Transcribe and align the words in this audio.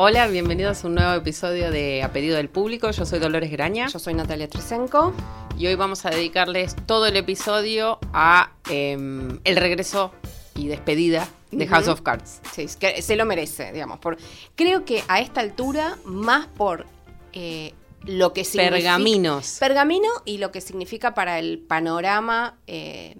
Hola, 0.00 0.28
bienvenidos 0.28 0.84
a 0.84 0.86
un 0.86 0.94
nuevo 0.94 1.12
episodio 1.14 1.72
de 1.72 2.04
A 2.04 2.12
Pedido 2.12 2.36
del 2.36 2.48
Público. 2.48 2.88
Yo 2.92 3.04
soy 3.04 3.18
Dolores 3.18 3.50
Graña. 3.50 3.88
Yo 3.88 3.98
soy 3.98 4.14
Natalia 4.14 4.48
Tresenko. 4.48 5.12
Y 5.58 5.66
hoy 5.66 5.74
vamos 5.74 6.06
a 6.06 6.10
dedicarles 6.10 6.76
todo 6.86 7.06
el 7.06 7.16
episodio 7.16 7.98
a 8.12 8.52
em, 8.70 9.40
el 9.42 9.56
regreso 9.56 10.12
y 10.54 10.68
despedida 10.68 11.28
de 11.50 11.66
House 11.66 11.88
of 11.88 12.02
Cards. 12.02 12.40
Sí, 12.52 12.66
que 12.78 13.02
se 13.02 13.16
lo 13.16 13.26
merece, 13.26 13.72
digamos. 13.72 13.98
Por, 13.98 14.18
creo 14.54 14.84
que 14.84 15.02
a 15.08 15.18
esta 15.18 15.40
altura, 15.40 15.98
más 16.04 16.46
por 16.46 16.86
eh, 17.32 17.74
lo 18.04 18.32
que 18.32 18.44
significa... 18.44 18.76
Pergaminos. 18.76 19.56
Pergamino 19.58 20.10
y 20.24 20.38
lo 20.38 20.52
que 20.52 20.60
significa 20.60 21.12
para 21.12 21.40
el 21.40 21.58
panorama 21.58 22.56
eh, 22.68 23.16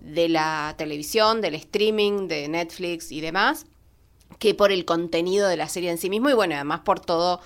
de 0.00 0.30
la 0.30 0.76
televisión, 0.78 1.42
del 1.42 1.56
streaming, 1.56 2.26
de 2.26 2.48
Netflix 2.48 3.12
y 3.12 3.20
demás 3.20 3.66
que 4.38 4.54
por 4.54 4.72
el 4.72 4.84
contenido 4.84 5.48
de 5.48 5.56
la 5.56 5.68
serie 5.68 5.90
en 5.90 5.98
sí 5.98 6.10
mismo 6.10 6.30
y 6.30 6.34
bueno, 6.34 6.54
además 6.54 6.80
por 6.80 7.00
todo, 7.00 7.40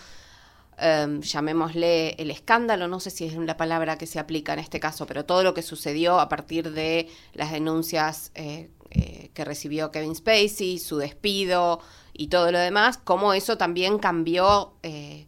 em, 0.78 1.20
llamémosle 1.20 2.10
el 2.19 2.30
escándalo, 2.30 2.88
no 2.88 3.00
sé 3.00 3.10
si 3.10 3.24
es 3.24 3.34
la 3.34 3.56
palabra 3.56 3.98
que 3.98 4.06
se 4.06 4.19
aplica 4.19 4.52
en 4.52 4.58
este 4.58 4.80
caso, 4.80 5.06
pero 5.06 5.25
todo 5.25 5.42
lo 5.42 5.55
que 5.55 5.62
sucedió 5.62 6.20
a 6.20 6.28
partir 6.28 6.72
de 6.72 7.08
las 7.34 7.52
denuncias 7.52 8.30
eh, 8.34 8.70
eh, 8.91 9.30
que 9.34 9.44
recibió 9.44 9.91
Kevin 9.91 10.14
Spacey, 10.14 10.78
su 10.78 10.98
despido 10.98 11.80
y 12.12 12.28
todo 12.28 12.52
lo 12.52 12.58
demás, 12.58 12.98
cómo 12.98 13.32
eso 13.32 13.56
también 13.56 13.98
cambió. 13.98 14.75
Eh, 14.82 15.27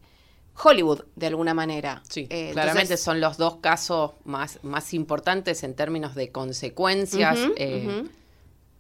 Hollywood, 0.60 1.04
de 1.14 1.28
alguna 1.28 1.54
manera. 1.54 2.02
Sí, 2.08 2.27
claramente 2.27 2.97
son 2.97 3.20
los 3.20 3.36
dos 3.36 3.58
casos 3.58 4.14
más, 4.25 4.58
más 4.64 4.92
importantes 4.92 5.62
en 5.62 5.75
términos 5.75 6.16
de 6.16 6.32
consecuencias 6.32 7.38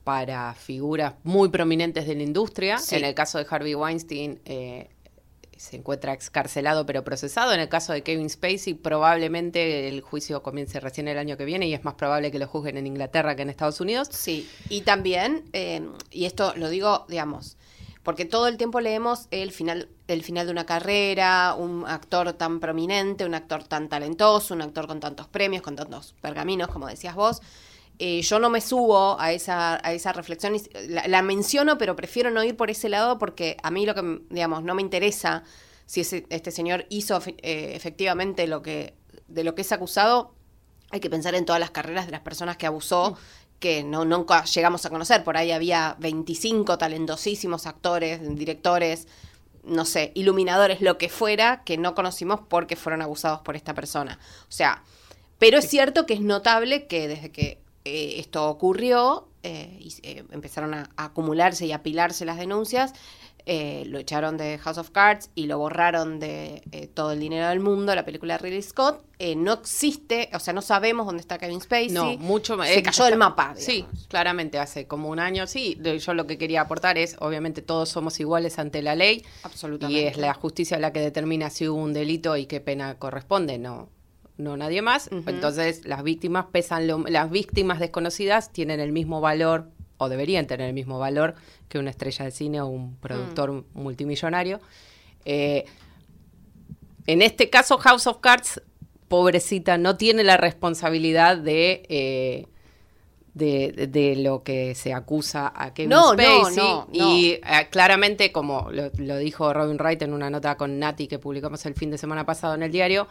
para 0.08 0.54
figuras 0.54 1.16
muy 1.22 1.50
prominentes 1.50 2.06
de 2.06 2.14
la 2.14 2.22
industria. 2.22 2.78
En 2.92 3.04
el 3.04 3.14
caso 3.14 3.36
de 3.36 3.46
Harvey 3.50 3.74
Weinstein 3.74 4.40
eh, 4.46 4.88
se 5.54 5.76
encuentra 5.76 6.14
excarcelado 6.14 6.86
pero 6.86 7.04
procesado. 7.04 7.52
En 7.52 7.60
el 7.60 7.68
caso 7.68 7.92
de 7.92 8.02
Kevin 8.02 8.30
Spacey 8.30 8.72
probablemente 8.72 9.86
el 9.86 10.00
juicio 10.00 10.42
comience 10.42 10.80
recién 10.80 11.08
el 11.08 11.18
año 11.18 11.36
que 11.36 11.44
viene 11.44 11.68
y 11.68 11.74
es 11.74 11.84
más 11.84 11.92
probable 11.92 12.30
que 12.30 12.38
lo 12.38 12.46
juzguen 12.46 12.78
en 12.78 12.86
Inglaterra 12.86 13.36
que 13.36 13.42
en 13.42 13.50
Estados 13.50 13.82
Unidos. 13.82 14.08
Sí, 14.10 14.48
y 14.70 14.80
también, 14.80 15.44
eh, 15.52 15.86
y 16.10 16.24
esto 16.24 16.54
lo 16.56 16.70
digo, 16.70 17.04
digamos, 17.10 17.58
porque 18.02 18.24
todo 18.24 18.48
el 18.48 18.56
tiempo 18.56 18.80
leemos 18.80 19.28
el 19.30 19.52
final, 19.52 19.90
el 20.06 20.22
final 20.22 20.46
de 20.46 20.52
una 20.52 20.64
carrera, 20.64 21.54
un 21.54 21.84
actor 21.86 22.32
tan 22.32 22.60
prominente, 22.60 23.26
un 23.26 23.34
actor 23.34 23.62
tan 23.62 23.90
talentoso, 23.90 24.54
un 24.54 24.62
actor 24.62 24.86
con 24.86 25.00
tantos 25.00 25.28
premios, 25.28 25.62
con 25.62 25.76
tantos 25.76 26.14
pergaminos, 26.22 26.68
como 26.68 26.86
decías 26.86 27.14
vos. 27.14 27.42
Eh, 28.00 28.22
yo 28.22 28.38
no 28.38 28.48
me 28.48 28.60
subo 28.60 29.20
a 29.20 29.32
esa, 29.32 29.84
a 29.84 29.92
esa 29.92 30.12
reflexión, 30.12 30.56
la, 30.88 31.22
menciono, 31.22 31.78
pero 31.78 31.96
prefiero 31.96 32.30
no 32.30 32.44
ir 32.44 32.56
por 32.56 32.70
ese 32.70 32.88
lado 32.88 33.18
porque 33.18 33.56
a 33.62 33.72
mí 33.72 33.86
lo 33.86 33.94
que, 33.94 34.20
digamos, 34.30 34.62
no 34.62 34.74
me 34.76 34.82
interesa 34.82 35.42
si 35.86 36.02
este 36.02 36.50
señor 36.50 36.86
hizo 36.90 37.20
eh, 37.26 37.72
efectivamente 37.74 38.46
lo 38.46 38.62
que, 38.62 38.94
de 39.26 39.42
lo 39.42 39.54
que 39.54 39.62
es 39.62 39.72
acusado, 39.72 40.34
hay 40.90 41.00
que 41.00 41.10
pensar 41.10 41.34
en 41.34 41.44
todas 41.44 41.60
las 41.60 41.70
carreras 41.70 42.06
de 42.06 42.12
las 42.12 42.20
personas 42.20 42.56
que 42.56 42.66
abusó, 42.66 43.12
mm. 43.12 43.16
que 43.58 43.82
no 43.82 44.04
nunca 44.04 44.44
llegamos 44.44 44.86
a 44.86 44.90
conocer. 44.90 45.24
Por 45.24 45.36
ahí 45.36 45.50
había 45.50 45.96
25 45.98 46.78
talentosísimos 46.78 47.66
actores, 47.66 48.20
directores, 48.36 49.08
no 49.64 49.84
sé, 49.84 50.12
iluminadores, 50.14 50.80
lo 50.80 50.98
que 50.98 51.08
fuera, 51.08 51.64
que 51.64 51.76
no 51.76 51.94
conocimos 51.94 52.40
porque 52.48 52.76
fueron 52.76 53.02
abusados 53.02 53.40
por 53.40 53.56
esta 53.56 53.74
persona. 53.74 54.20
O 54.42 54.52
sea, 54.52 54.84
pero 55.38 55.58
es 55.58 55.68
cierto 55.68 56.06
que 56.06 56.14
es 56.14 56.20
notable 56.20 56.86
que 56.86 57.08
desde 57.08 57.32
que 57.32 57.60
eh, 57.88 58.20
esto 58.20 58.46
ocurrió 58.48 59.28
eh, 59.42 59.78
y 59.80 59.94
eh, 60.02 60.24
empezaron 60.30 60.74
a, 60.74 60.90
acumularse 60.96 61.64
y 61.64 61.72
apilarse 61.72 62.24
las 62.24 62.36
denuncias. 62.36 62.92
lo 63.46 63.98
echaron 63.98 64.36
de 64.36 64.58
House 64.58 64.76
of 64.76 64.90
Cards 64.90 65.30
y 65.34 65.46
lo 65.46 65.58
borraron 65.58 66.20
de 66.20 66.90
todo 66.92 67.12
el 67.12 67.20
dinero 67.20 67.48
del 67.48 67.60
mundo, 67.60 67.94
la 67.94 68.04
película 68.04 68.34
de 68.34 68.38
Ridley 68.38 68.60
Scott. 68.60 69.02
no 69.36 69.54
existe, 69.54 70.28
o 70.34 70.38
sea, 70.38 70.52
no 70.52 70.60
sabemos 70.60 71.06
dónde 71.06 71.22
está 71.22 71.38
Kevin 71.38 71.62
Spacey. 71.62 71.88
No, 71.88 72.18
mucho 72.18 72.62
Se 72.62 72.82
cayó 72.82 73.04
del 73.04 73.16
mapa. 73.16 73.54
Sí, 73.56 73.86
claramente, 74.08 74.58
hace 74.58 74.86
como 74.86 75.08
un 75.08 75.18
año, 75.18 75.46
sí. 75.46 75.80
Yo 75.80 76.12
lo 76.12 76.26
que 76.26 76.36
quería 76.36 76.60
aportar 76.60 76.98
es, 76.98 77.16
obviamente, 77.20 77.62
todos 77.62 77.88
somos 77.88 78.20
iguales 78.20 78.58
ante 78.58 78.82
la 78.82 78.94
ley. 78.94 79.24
Absolutamente. 79.44 80.02
Y 80.02 80.04
es 80.04 80.18
la 80.18 80.34
justicia 80.34 80.78
la 80.78 80.92
que 80.92 81.00
determina 81.00 81.48
si 81.48 81.68
hubo 81.68 81.80
un 81.80 81.94
delito 81.94 82.36
y 82.36 82.44
qué 82.44 82.60
pena 82.60 82.98
corresponde, 82.98 83.56
no 83.56 83.88
no 84.38 84.56
nadie 84.56 84.80
más. 84.80 85.10
Entonces, 85.26 85.84
las 85.84 86.02
víctimas 86.02 86.46
pesan, 86.46 86.86
las 86.86 87.30
víctimas 87.30 87.80
desconocidas 87.80 88.52
tienen 88.52 88.80
el 88.80 88.92
mismo 88.92 89.20
valor, 89.20 89.68
o 89.98 90.08
deberían 90.08 90.46
tener 90.46 90.68
el 90.68 90.74
mismo 90.74 90.98
valor 90.98 91.34
que 91.68 91.78
una 91.78 91.90
estrella 91.90 92.24
de 92.24 92.30
cine 92.30 92.60
o 92.60 92.66
un 92.66 92.96
productor 92.96 93.52
mm. 93.52 93.64
multimillonario. 93.74 94.60
Eh, 95.24 95.64
en 97.06 97.20
este 97.20 97.50
caso, 97.50 97.78
House 97.78 98.06
of 98.06 98.18
Cards, 98.20 98.62
pobrecita, 99.08 99.76
no 99.76 99.96
tiene 99.96 100.22
la 100.22 100.36
responsabilidad 100.36 101.36
de, 101.36 101.82
eh, 101.88 102.46
de, 103.34 104.14
lo 104.16 104.42
que 104.42 104.74
se 104.74 104.92
acusa 104.92 105.52
a 105.54 105.72
Kevin 105.74 105.90
no, 105.90 106.12
Spacey. 106.12 106.56
No, 106.56 106.86
no, 106.86 106.88
y 106.92 107.32
eh, 107.32 107.42
claramente, 107.70 108.30
como 108.30 108.68
lo, 108.70 108.90
lo, 108.98 109.16
dijo 109.16 109.52
Robin 109.52 109.78
Wright 109.78 110.02
en 110.02 110.12
una 110.12 110.30
nota 110.30 110.56
con 110.56 110.78
Nati 110.78 111.08
que 111.08 111.18
publicamos 111.18 111.64
el 111.66 111.74
fin 111.74 111.90
de 111.90 111.98
semana 111.98 112.24
pasado 112.24 112.54
en 112.54 112.62
el 112.62 112.70
diario, 112.70 113.08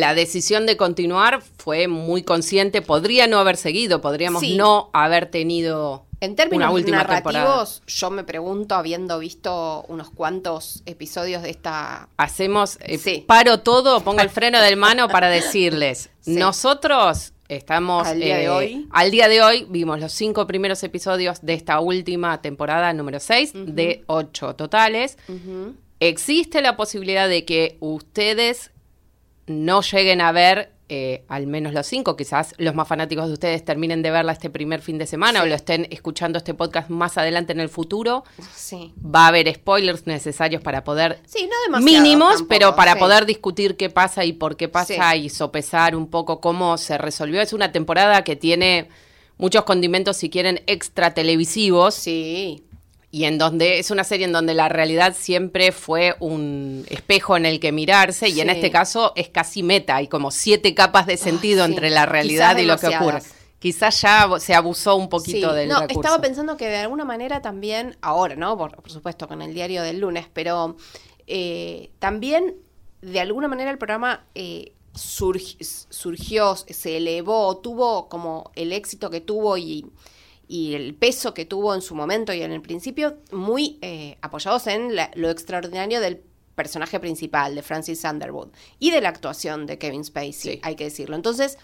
la 0.00 0.14
decisión 0.14 0.66
de 0.66 0.76
continuar 0.76 1.42
fue 1.58 1.88
muy 1.88 2.22
consciente, 2.22 2.82
podría 2.82 3.26
no 3.26 3.38
haber 3.38 3.56
seguido, 3.56 4.00
podríamos 4.00 4.42
no 4.42 4.90
haber 4.92 5.26
tenido 5.26 6.06
en 6.24 6.36
términos 6.36 6.66
una 6.68 6.70
última 6.70 6.96
narrativos, 6.98 7.82
yo 7.86 8.10
me 8.10 8.24
pregunto, 8.24 8.74
habiendo 8.74 9.18
visto 9.18 9.84
unos 9.88 10.10
cuantos 10.10 10.82
episodios 10.86 11.42
de 11.42 11.50
esta... 11.50 12.08
Hacemos, 12.16 12.78
eh, 12.80 13.24
paro 13.26 13.60
todo, 13.60 14.00
pongo 14.00 14.22
el 14.22 14.30
freno 14.30 14.60
del 14.60 14.76
mano 14.76 15.08
para 15.08 15.28
decirles, 15.28 16.08
nosotros 16.26 17.34
estamos... 17.48 18.06
Al 18.06 18.20
día 18.20 18.36
de 18.38 18.44
eh, 18.44 18.48
hoy. 18.48 18.88
Al 18.90 19.10
día 19.10 19.28
de 19.28 19.42
hoy 19.42 19.66
vimos 19.68 20.00
los 20.00 20.12
cinco 20.12 20.46
primeros 20.46 20.82
episodios 20.82 21.42
de 21.42 21.54
esta 21.54 21.80
última 21.80 22.40
temporada 22.40 22.92
número 22.94 23.20
6, 23.20 23.52
de 23.54 24.04
ocho 24.06 24.54
totales. 24.54 25.18
Existe 26.00 26.62
la 26.62 26.76
posibilidad 26.76 27.28
de 27.28 27.44
que 27.44 27.76
ustedes 27.80 28.70
no 29.46 29.82
lleguen 29.82 30.20
a 30.20 30.32
ver 30.32 30.74
eh, 30.90 31.24
al 31.28 31.46
menos 31.46 31.72
los 31.72 31.86
cinco, 31.86 32.14
quizás 32.14 32.54
los 32.58 32.74
más 32.74 32.86
fanáticos 32.86 33.28
de 33.28 33.32
ustedes 33.32 33.64
terminen 33.64 34.02
de 34.02 34.10
verla 34.10 34.32
este 34.32 34.50
primer 34.50 34.82
fin 34.82 34.98
de 34.98 35.06
semana 35.06 35.42
o 35.42 35.46
lo 35.46 35.54
estén 35.54 35.88
escuchando 35.90 36.36
este 36.36 36.52
podcast 36.52 36.90
más 36.90 37.16
adelante 37.16 37.54
en 37.54 37.60
el 37.60 37.70
futuro. 37.70 38.24
Sí. 38.54 38.92
Va 39.02 39.24
a 39.24 39.28
haber 39.28 39.52
spoilers 39.54 40.06
necesarios 40.06 40.62
para 40.62 40.84
poder... 40.84 41.20
Sí, 41.24 41.48
no 41.70 41.80
Mínimos, 41.80 42.44
pero 42.50 42.76
para 42.76 42.96
poder 42.96 43.24
discutir 43.24 43.78
qué 43.78 43.88
pasa 43.88 44.26
y 44.26 44.34
por 44.34 44.56
qué 44.56 44.68
pasa 44.68 45.16
y 45.16 45.30
sopesar 45.30 45.96
un 45.96 46.08
poco 46.08 46.40
cómo 46.42 46.76
se 46.76 46.98
resolvió. 46.98 47.40
Es 47.40 47.54
una 47.54 47.72
temporada 47.72 48.22
que 48.22 48.36
tiene 48.36 48.90
muchos 49.38 49.64
condimentos, 49.64 50.18
si 50.18 50.28
quieren, 50.28 50.62
extra 50.66 51.14
televisivos. 51.14 51.94
Sí 51.94 52.62
y 53.14 53.26
en 53.26 53.38
donde 53.38 53.78
es 53.78 53.92
una 53.92 54.02
serie 54.02 54.26
en 54.26 54.32
donde 54.32 54.54
la 54.54 54.68
realidad 54.68 55.14
siempre 55.16 55.70
fue 55.70 56.16
un 56.18 56.84
espejo 56.88 57.36
en 57.36 57.46
el 57.46 57.60
que 57.60 57.70
mirarse 57.70 58.28
y 58.28 58.40
en 58.40 58.50
este 58.50 58.72
caso 58.72 59.12
es 59.14 59.28
casi 59.28 59.62
meta, 59.62 59.94
hay 59.94 60.08
como 60.08 60.32
siete 60.32 60.74
capas 60.74 61.06
de 61.06 61.16
sentido 61.16 61.64
entre 61.64 61.90
la 61.90 62.06
realidad 62.06 62.56
y 62.56 62.64
lo 62.64 62.76
que 62.76 62.88
ocurre. 62.88 63.22
Quizás 63.60 64.00
ya 64.00 64.28
se 64.40 64.52
abusó 64.52 64.96
un 64.96 65.08
poquito 65.08 65.52
del 65.52 65.68
no, 65.68 65.82
Estaba 65.82 66.20
pensando 66.20 66.56
que 66.56 66.66
de 66.66 66.78
alguna 66.78 67.04
manera 67.04 67.40
también, 67.40 67.96
ahora, 68.00 68.34
¿no? 68.34 68.58
Por, 68.58 68.90
supuesto, 68.90 69.28
con 69.28 69.42
el 69.42 69.54
diario 69.54 69.84
del 69.84 70.00
lunes, 70.00 70.26
pero 70.32 70.76
eh, 71.28 71.92
también 72.00 72.56
de 73.00 73.20
alguna 73.20 73.46
manera 73.46 73.70
el 73.70 73.78
programa 73.78 74.24
eh, 74.34 74.72
surgió, 74.92 76.56
se 76.56 76.96
elevó, 76.96 77.58
tuvo 77.58 78.08
como 78.08 78.50
el 78.56 78.72
éxito 78.72 79.08
que 79.08 79.20
tuvo 79.20 79.56
y 79.56 79.86
y 80.48 80.74
el 80.74 80.94
peso 80.94 81.34
que 81.34 81.44
tuvo 81.44 81.74
en 81.74 81.82
su 81.82 81.94
momento 81.94 82.32
y 82.32 82.42
en 82.42 82.52
el 82.52 82.60
principio, 82.60 83.18
muy 83.32 83.78
eh, 83.82 84.18
apoyados 84.20 84.66
en 84.66 84.94
lo 85.14 85.30
extraordinario 85.30 86.00
del 86.00 86.22
personaje 86.54 87.00
principal, 87.00 87.54
de 87.54 87.62
Francis 87.62 88.04
Underwood, 88.04 88.50
y 88.78 88.90
de 88.90 89.00
la 89.00 89.08
actuación 89.08 89.66
de 89.66 89.78
Kevin 89.78 90.04
Spacey, 90.04 90.60
hay 90.62 90.76
que 90.76 90.84
decirlo. 90.84 91.16
Entonces, 91.16 91.58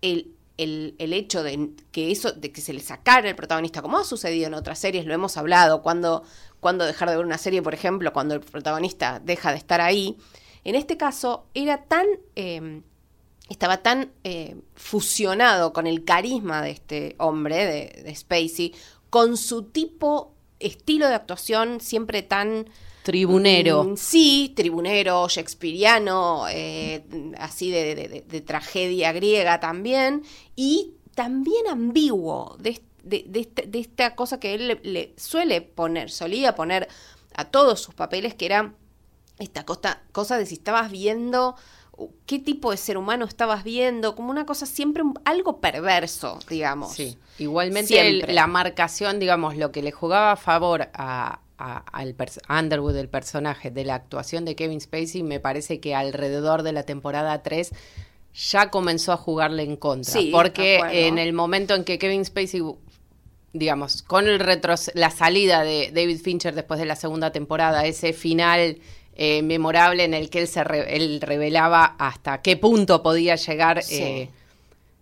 el, 0.00 0.34
el, 0.56 0.94
el, 0.98 1.12
hecho 1.12 1.42
de 1.42 1.70
que 1.90 2.10
eso, 2.10 2.32
de 2.32 2.52
que 2.52 2.60
se 2.60 2.72
le 2.72 2.80
sacara 2.80 3.28
el 3.28 3.36
protagonista, 3.36 3.82
como 3.82 3.98
ha 3.98 4.04
sucedido 4.04 4.46
en 4.46 4.54
otras 4.54 4.78
series, 4.78 5.06
lo 5.06 5.14
hemos 5.14 5.36
hablado, 5.36 5.82
cuando, 5.82 6.22
cuando 6.60 6.84
dejar 6.84 7.10
de 7.10 7.16
ver 7.16 7.24
una 7.24 7.38
serie, 7.38 7.62
por 7.62 7.74
ejemplo, 7.74 8.12
cuando 8.12 8.34
el 8.34 8.40
protagonista 8.40 9.20
deja 9.20 9.50
de 9.50 9.58
estar 9.58 9.80
ahí, 9.80 10.16
en 10.64 10.76
este 10.76 10.96
caso 10.96 11.46
era 11.54 11.84
tan, 11.84 12.06
eh, 12.36 12.82
estaba 13.48 13.82
tan 13.82 14.12
eh, 14.24 14.56
fusionado 14.74 15.72
con 15.72 15.86
el 15.86 16.04
carisma 16.04 16.62
de 16.62 16.70
este 16.70 17.16
hombre, 17.18 17.66
de, 17.66 18.02
de 18.02 18.14
Spacey, 18.14 18.74
con 19.10 19.36
su 19.36 19.64
tipo, 19.64 20.32
estilo 20.58 21.08
de 21.08 21.14
actuación 21.14 21.80
siempre 21.80 22.22
tan 22.22 22.66
Tribunero. 23.02 23.84
Mm, 23.84 23.96
sí, 23.96 24.52
tribunero, 24.54 25.28
shakespeariano, 25.28 26.46
eh, 26.48 27.04
así 27.38 27.70
de, 27.70 27.94
de, 27.96 28.24
de, 28.28 28.40
tragedia 28.40 29.12
griega 29.12 29.58
también, 29.58 30.22
y 30.54 30.94
también 31.14 31.66
ambiguo, 31.68 32.56
de, 32.60 32.70
esta, 32.70 33.62
de 33.66 33.78
esta, 33.80 34.14
cosa 34.14 34.38
que 34.38 34.54
él 34.54 34.68
le, 34.68 34.80
le, 34.84 35.14
suele 35.16 35.62
poner, 35.62 36.10
solía 36.10 36.54
poner 36.54 36.88
a 37.34 37.46
todos 37.46 37.80
sus 37.80 37.94
papeles, 37.94 38.34
que 38.34 38.46
era 38.46 38.72
esta 39.40 39.64
cosa, 39.64 40.02
cosa 40.12 40.38
de 40.38 40.46
si 40.46 40.54
estabas 40.54 40.92
viendo 40.92 41.56
qué 42.26 42.38
tipo 42.38 42.70
de 42.70 42.76
ser 42.76 42.96
humano 42.96 43.24
estabas 43.24 43.64
viendo, 43.64 44.14
como 44.14 44.30
una 44.30 44.46
cosa 44.46 44.66
siempre 44.66 45.02
algo 45.24 45.60
perverso, 45.60 46.38
digamos. 46.48 46.92
Sí, 46.92 47.18
igualmente 47.38 48.00
el, 48.00 48.24
la 48.28 48.46
marcación, 48.46 49.18
digamos, 49.18 49.56
lo 49.56 49.72
que 49.72 49.82
le 49.82 49.92
jugaba 49.92 50.32
a 50.32 50.36
favor 50.36 50.88
a, 50.94 51.40
al 51.56 52.16
Underwood, 52.48 52.96
el 52.96 53.08
personaje, 53.08 53.70
de 53.70 53.84
la 53.84 53.94
actuación 53.94 54.44
de 54.44 54.56
Kevin 54.56 54.80
Spacey, 54.80 55.22
me 55.22 55.40
parece 55.40 55.80
que 55.80 55.94
alrededor 55.94 56.62
de 56.62 56.72
la 56.72 56.82
temporada 56.82 57.42
3 57.42 57.70
ya 58.34 58.70
comenzó 58.70 59.12
a 59.12 59.16
jugarle 59.16 59.62
en 59.62 59.76
contra. 59.76 60.12
Sí, 60.12 60.30
porque 60.32 60.80
en 60.90 61.18
el 61.18 61.32
momento 61.32 61.74
en 61.74 61.84
que 61.84 61.98
Kevin 61.98 62.24
Spacey, 62.24 62.62
digamos, 63.52 64.02
con 64.02 64.26
el 64.26 64.40
retro 64.40 64.74
la 64.94 65.10
salida 65.10 65.62
de 65.62 65.90
David 65.92 66.20
Fincher 66.20 66.54
después 66.54 66.80
de 66.80 66.86
la 66.86 66.96
segunda 66.96 67.30
temporada, 67.30 67.84
ese 67.86 68.12
final 68.12 68.78
eh, 69.14 69.42
memorable 69.42 70.04
en 70.04 70.14
el 70.14 70.30
que 70.30 70.40
él, 70.40 70.48
se 70.48 70.64
re 70.64 70.96
él 70.96 71.20
revelaba 71.20 71.96
hasta 71.98 72.40
qué 72.40 72.56
punto 72.56 73.02
podía 73.02 73.36
llegar. 73.36 73.82
Sí. 73.82 74.02
Eh, 74.02 74.30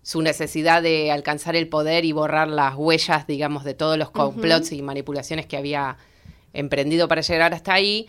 su 0.03 0.21
necesidad 0.21 0.81
de 0.81 1.11
alcanzar 1.11 1.55
el 1.55 1.67
poder 1.67 2.05
y 2.05 2.11
borrar 2.11 2.47
las 2.47 2.75
huellas, 2.75 3.27
digamos, 3.27 3.63
de 3.63 3.75
todos 3.75 3.97
los 3.97 4.09
complots 4.09 4.71
uh 4.71 4.75
-huh. 4.75 4.79
y 4.79 4.81
manipulaciones 4.81 5.45
que 5.45 5.57
había 5.57 5.97
emprendido 6.53 7.07
para 7.07 7.21
llegar 7.21 7.53
hasta 7.53 7.73
ahí. 7.73 8.07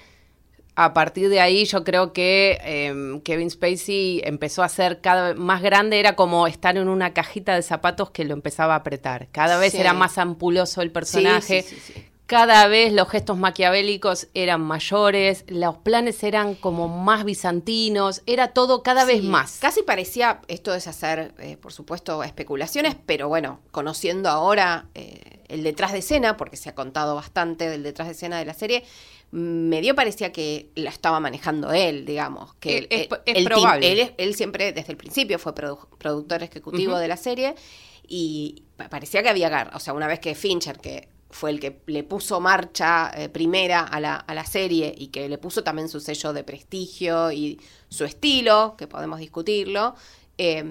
A 0.75 0.94
partir 0.94 1.28
de 1.28 1.38
ahí 1.40 1.66
yo 1.66 1.84
creo 1.84 2.14
que 2.14 2.58
eh, 2.64 3.20
Kevin 3.25 3.50
Spacey 3.50 4.22
empezó 4.25 4.62
a 4.62 4.70
ser 4.70 5.02
cada 5.02 5.28
vez 5.28 5.37
más 5.37 5.60
grande, 5.60 6.00
era 6.00 6.16
como 6.16 6.46
estar 6.46 6.78
en 6.78 6.88
una 6.88 7.12
cajita 7.12 7.55
de 7.55 7.60
zapatos 7.60 8.10
que 8.10 8.25
lo 8.25 8.32
empezaba 8.32 8.72
a 8.72 8.78
apretar. 8.78 9.28
Cada 9.32 9.58
vez 9.58 9.72
sí. 9.72 9.78
era 9.78 9.93
más 9.93 10.16
ampuloso 10.16 10.81
el 10.81 10.90
personaje, 10.90 11.60
sí, 11.60 11.76
sí, 11.76 12.05
cada 12.32 12.67
vez 12.67 12.94
los 12.94 13.11
gestos 13.11 13.37
maquiavélicos 13.37 14.29
eran 14.32 14.62
mayores, 14.62 15.44
los 15.49 15.76
planes 15.76 16.23
eran 16.25 16.55
como 16.55 16.88
más 16.88 17.26
bizantinos, 17.26 18.23
era 18.25 18.55
todo 18.55 18.82
cada 18.82 19.05
vez 19.05 19.23
más. 19.23 19.58
Casi 19.61 19.82
parecía, 19.82 20.40
esto 20.49 20.75
es 20.75 20.87
hacer, 20.87 21.34
eh, 21.38 21.58
por 21.58 21.75
supuesto, 21.75 22.23
especulaciones, 22.23 22.96
pero 23.05 23.29
bueno, 23.29 23.61
conociendo 23.70 24.31
ahora 24.31 24.87
eh, 24.94 25.43
el 25.49 25.62
detrás 25.62 25.93
de 25.93 25.99
escena, 25.99 26.38
porque 26.38 26.56
se 26.56 26.70
ha 26.70 26.75
contado 26.75 27.14
bastante 27.14 27.69
del 27.69 27.82
detrás 27.82 28.08
de 28.08 28.12
escena 28.12 28.38
de 28.38 28.46
la 28.46 28.55
serie, 28.55 28.82
me 29.31 29.82
dio 29.82 29.94
parecía 29.94 30.32
que 30.32 30.70
la 30.75 30.88
estaba 30.88 31.20
manejando 31.20 31.70
él, 31.75 32.06
digamos. 32.06 32.55
Que 32.55 32.87
es, 32.88 33.44
probable. 33.44 33.93
Él, 33.93 34.14
él, 34.17 34.34
siempre, 34.34 34.73
desde 34.73 34.93
el 34.93 34.96
principio, 34.96 35.38
fue 35.38 35.55
produ 35.55 35.87
productor 35.99 36.43
ejecutivo 36.43 36.94
uh 36.94 36.96
-huh. 36.96 37.00
de 37.00 37.08
la 37.08 37.19
serie 37.19 37.55
y 38.08 38.62
parecía 38.88 39.23
que 39.23 39.29
había, 39.29 39.70
o 39.75 39.79
sea, 39.81 39.93
una 39.93 40.06
vez 40.06 40.19
que 40.19 40.34
Fincher, 40.34 40.79
que 40.79 41.11
fue 41.32 41.50
el 41.50 41.61
que 41.61 41.81
le 41.87 42.05
puso 42.05 42.40
marcha 42.40 43.11
eh, 43.17 43.29
primera 43.29 43.81
a 43.81 43.99
la, 43.99 44.17
a 44.17 44.34
la, 44.34 44.44
serie 44.44 44.94
y 44.96 45.08
que 45.08 45.29
le 45.29 45.38
puso 45.38 45.64
también 45.64 45.88
su 45.88 45.99
sello 46.00 46.32
de 46.32 46.44
prestigio 46.44 47.32
y 47.32 47.61
su 47.88 48.05
estilo, 48.05 48.75
que 48.76 48.87
podemos 48.87 49.19
discutirlo. 49.19 49.94
Eh, 50.38 50.62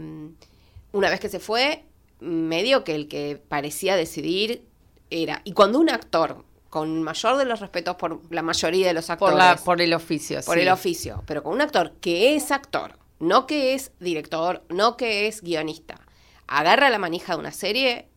una 0.94 1.10
vez 1.10 1.19
que 1.19 1.30
se 1.30 1.40
fue, 1.40 1.86
medio 2.19 2.84
que 2.84 2.96
el 2.96 3.08
que 3.08 3.42
parecía 3.48 3.96
decidir 3.96 4.66
era. 5.10 5.42
Y 5.44 5.54
cuando 5.54 5.80
un 5.80 5.90
actor, 5.90 6.46
con 6.69 7.04
mayor 7.04 7.38
de 7.38 7.46
los 7.46 7.60
respetos 7.60 7.96
por 7.96 8.22
la 8.31 8.42
mayoría 8.42 8.88
de 8.88 8.94
los 8.94 9.10
actores. 9.10 9.34
Por, 9.34 9.40
la, 9.40 9.58
por 9.58 9.81
el 9.81 9.94
oficio. 9.94 10.40
Por 10.46 10.56
sí. 10.56 10.62
el 10.62 10.69
oficio, 10.69 11.24
pero 11.25 11.44
con 11.44 11.54
un 11.54 11.62
actor 11.62 11.94
que 12.00 12.36
es 12.36 12.52
actor, 12.52 12.98
no 13.19 13.48
que 13.48 13.74
es 13.74 13.92
director, 14.00 14.63
no 14.69 14.96
que 14.96 15.28
es 15.28 15.42
guionista, 15.42 16.00
agarra 16.48 16.90
la 16.90 17.00
manija 17.00 17.34
de 17.34 17.40
una 17.40 17.52
serie, 17.52 18.08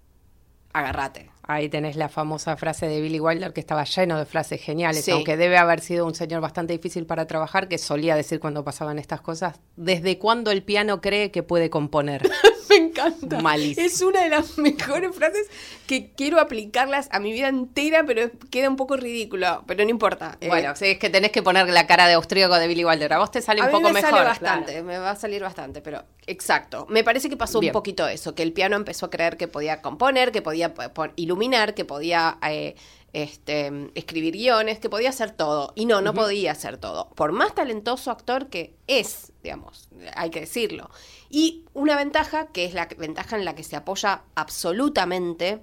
agárrate. 0.72 1.33
Ahí 1.46 1.68
tenés 1.68 1.96
la 1.96 2.08
famosa 2.08 2.56
frase 2.56 2.86
de 2.86 3.00
Billy 3.00 3.20
Wilder 3.20 3.52
que 3.52 3.60
estaba 3.60 3.84
lleno 3.84 4.18
de 4.18 4.24
frases 4.24 4.60
geniales, 4.60 5.04
sí. 5.04 5.10
aunque 5.10 5.36
debe 5.36 5.58
haber 5.58 5.80
sido 5.80 6.06
un 6.06 6.14
señor 6.14 6.40
bastante 6.40 6.72
difícil 6.72 7.06
para 7.06 7.26
trabajar, 7.26 7.68
que 7.68 7.78
solía 7.78 8.16
decir 8.16 8.40
cuando 8.40 8.64
pasaban 8.64 8.98
estas 8.98 9.20
cosas, 9.20 9.60
¿desde 9.76 10.18
cuándo 10.18 10.50
el 10.50 10.62
piano 10.62 11.00
cree 11.00 11.30
que 11.30 11.42
puede 11.42 11.68
componer? 11.68 12.22
Me 12.70 12.76
encanta. 12.76 13.40
Malísimo. 13.40 13.86
Es 13.86 14.00
una 14.02 14.22
de 14.22 14.30
las 14.30 14.58
mejores 14.58 15.14
frases 15.14 15.48
que 15.86 16.10
quiero 16.16 16.40
aplicarlas 16.40 17.08
a 17.12 17.20
mi 17.20 17.32
vida 17.32 17.48
entera, 17.48 18.04
pero 18.06 18.30
queda 18.50 18.68
un 18.68 18.76
poco 18.76 18.96
ridículo, 18.96 19.64
pero 19.66 19.84
no 19.84 19.90
importa. 19.90 20.38
Bueno, 20.46 20.72
eh, 20.72 20.76
sí, 20.76 20.86
es 20.86 20.98
que 20.98 21.10
tenés 21.10 21.30
que 21.30 21.42
poner 21.42 21.68
la 21.68 21.86
cara 21.86 22.06
de 22.06 22.14
austríaco 22.14 22.56
de 22.56 22.66
Billy 22.66 22.84
Wilder. 22.84 23.12
A 23.12 23.18
vos 23.18 23.30
te 23.30 23.42
sale 23.42 23.62
un 23.62 23.70
poco 23.70 23.88
me 23.88 23.94
mejor. 23.94 24.10
Sale 24.10 24.24
bastante, 24.24 24.72
claro. 24.72 24.86
me 24.86 24.98
va 24.98 25.10
a 25.10 25.16
salir 25.16 25.42
bastante, 25.42 25.80
pero 25.80 26.04
exacto. 26.26 26.86
Me 26.88 27.04
parece 27.04 27.28
que 27.28 27.36
pasó 27.36 27.60
Bien. 27.60 27.70
un 27.70 27.72
poquito 27.72 28.06
eso, 28.08 28.34
que 28.34 28.42
el 28.42 28.52
piano 28.52 28.76
empezó 28.76 29.06
a 29.06 29.10
creer 29.10 29.36
que 29.36 29.48
podía 29.48 29.82
componer, 29.82 30.32
que 30.32 30.42
podía 30.42 30.72
iluminar, 31.16 31.74
que 31.74 31.84
podía 31.84 32.38
eh, 32.48 32.74
este, 33.14 33.90
escribir 33.94 34.34
guiones, 34.34 34.78
que 34.78 34.90
podía 34.90 35.08
hacer 35.08 35.30
todo. 35.30 35.72
Y 35.74 35.86
no, 35.86 36.02
no 36.02 36.10
uh 36.10 36.12
-huh. 36.12 36.16
podía 36.16 36.52
hacer 36.52 36.76
todo. 36.76 37.08
Por 37.14 37.32
más 37.32 37.54
talentoso 37.54 38.10
actor 38.10 38.48
que 38.48 38.74
es, 38.86 39.32
digamos, 39.42 39.88
hay 40.14 40.30
que 40.30 40.40
decirlo. 40.40 40.90
Y 41.30 41.64
una 41.72 41.96
ventaja, 41.96 42.48
que 42.48 42.66
es 42.66 42.74
la 42.74 42.86
ventaja 42.98 43.36
en 43.36 43.44
la 43.44 43.54
que 43.54 43.62
se 43.62 43.76
apoya 43.76 44.22
absolutamente 44.34 45.60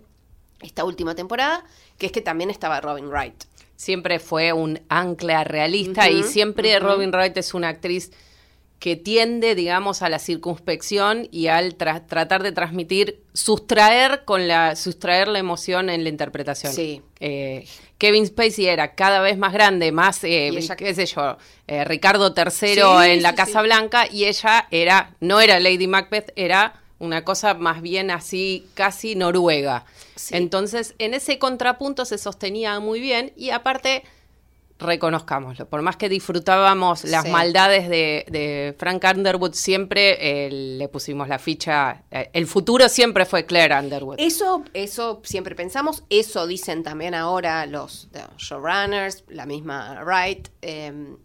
esta 0.62 0.84
última 0.86 1.14
temporada, 1.14 1.64
que 1.98 2.08
es 2.08 2.12
que 2.12 2.22
también 2.22 2.50
estaba 2.50 2.82
Robin 2.82 3.08
Wright. 3.08 3.44
Siempre 3.76 4.20
fue 4.20 4.54
un 4.54 4.80
ancla 4.90 5.44
realista 5.44 6.02
uh 6.02 6.06
-huh, 6.06 6.20
y 6.20 6.24
siempre 6.24 6.76
uh 6.76 6.80
-huh. 6.80 6.84
Robin 6.84 7.12
Wright 7.12 7.36
es 7.38 7.54
una 7.54 7.70
actriz 7.70 8.12
que 8.82 8.96
tiende, 8.96 9.54
digamos, 9.54 10.02
a 10.02 10.10
la 10.10 10.18
circunspección 10.18 11.28
y 11.30 11.48
al 11.48 11.76
tra 11.76 12.08
tratar 12.08 12.42
de 12.42 12.52
transmitir, 12.52 13.22
sustraer 13.32 14.24
con 14.26 14.48
la, 14.48 14.76
sustraer 14.76 15.28
la 15.28 15.38
emoción 15.38 15.92
en 15.92 16.02
la 16.04 16.10
interpretación. 16.10 16.74
Sí. 16.74 17.04
Eh, 17.20 17.68
Kevin 18.00 18.26
Spacey 18.26 18.66
era 18.66 18.96
cada 18.96 19.22
vez 19.22 19.38
más 19.38 19.54
grande, 19.54 19.92
más, 19.92 20.24
eh, 20.24 20.48
ella, 20.48 20.76
qué 20.76 20.96
sé 20.96 21.06
yo, 21.06 21.38
eh, 21.68 21.86
Ricardo 21.86 22.34
III 22.36 22.50
sí, 22.50 22.80
en 22.80 23.22
la 23.22 23.30
sí, 23.30 23.36
Casa 23.36 23.60
sí. 23.60 23.66
Blanca, 23.66 24.08
y 24.12 24.26
ella 24.26 24.68
era, 24.72 25.16
no 25.20 25.40
era 25.40 25.60
Lady 25.60 25.86
Macbeth, 25.86 26.34
era 26.36 26.82
una 26.98 27.24
cosa 27.24 27.54
más 27.54 27.84
bien 27.84 28.10
así, 28.10 28.66
casi 28.74 29.14
noruega. 29.14 29.86
Entonces, 30.32 30.96
en 30.98 31.14
ese 31.14 31.38
contrapunto 31.38 32.04
se 32.04 32.18
sostenía 32.18 32.80
muy 32.80 33.00
bien, 33.00 33.32
y 33.36 33.52
aparte 33.52 34.02
reconozcámoslo. 34.82 35.68
Por 35.68 35.82
más 35.82 35.96
que 35.96 36.10
disfrutábamos 36.10 37.04
las 37.06 37.24
sí. 37.24 37.30
maldades 37.30 37.88
de, 37.90 38.26
de, 38.30 38.76
Frank 38.78 39.04
Underwood, 39.16 39.54
siempre 39.54 40.18
eh, 40.20 40.52
le 40.52 40.88
pusimos 40.90 41.28
la 41.28 41.40
ficha. 41.40 42.04
Eh, 42.12 42.30
el 42.34 42.48
futuro 42.48 42.90
siempre 42.90 43.26
fue 43.26 43.46
Claire 43.46 43.80
Underwood. 43.80 44.16
Eso, 44.18 44.64
eso 44.74 45.22
siempre 45.24 45.56
pensamos. 45.56 46.04
Eso 46.10 46.48
dicen 46.48 46.84
también 46.84 47.16
ahora 47.16 47.66
los, 47.66 48.10
los 48.14 48.42
showrunners, 48.42 49.24
la 49.30 49.46
misma 49.46 50.04
Wright. 50.04 50.50
Eh, 50.62 51.16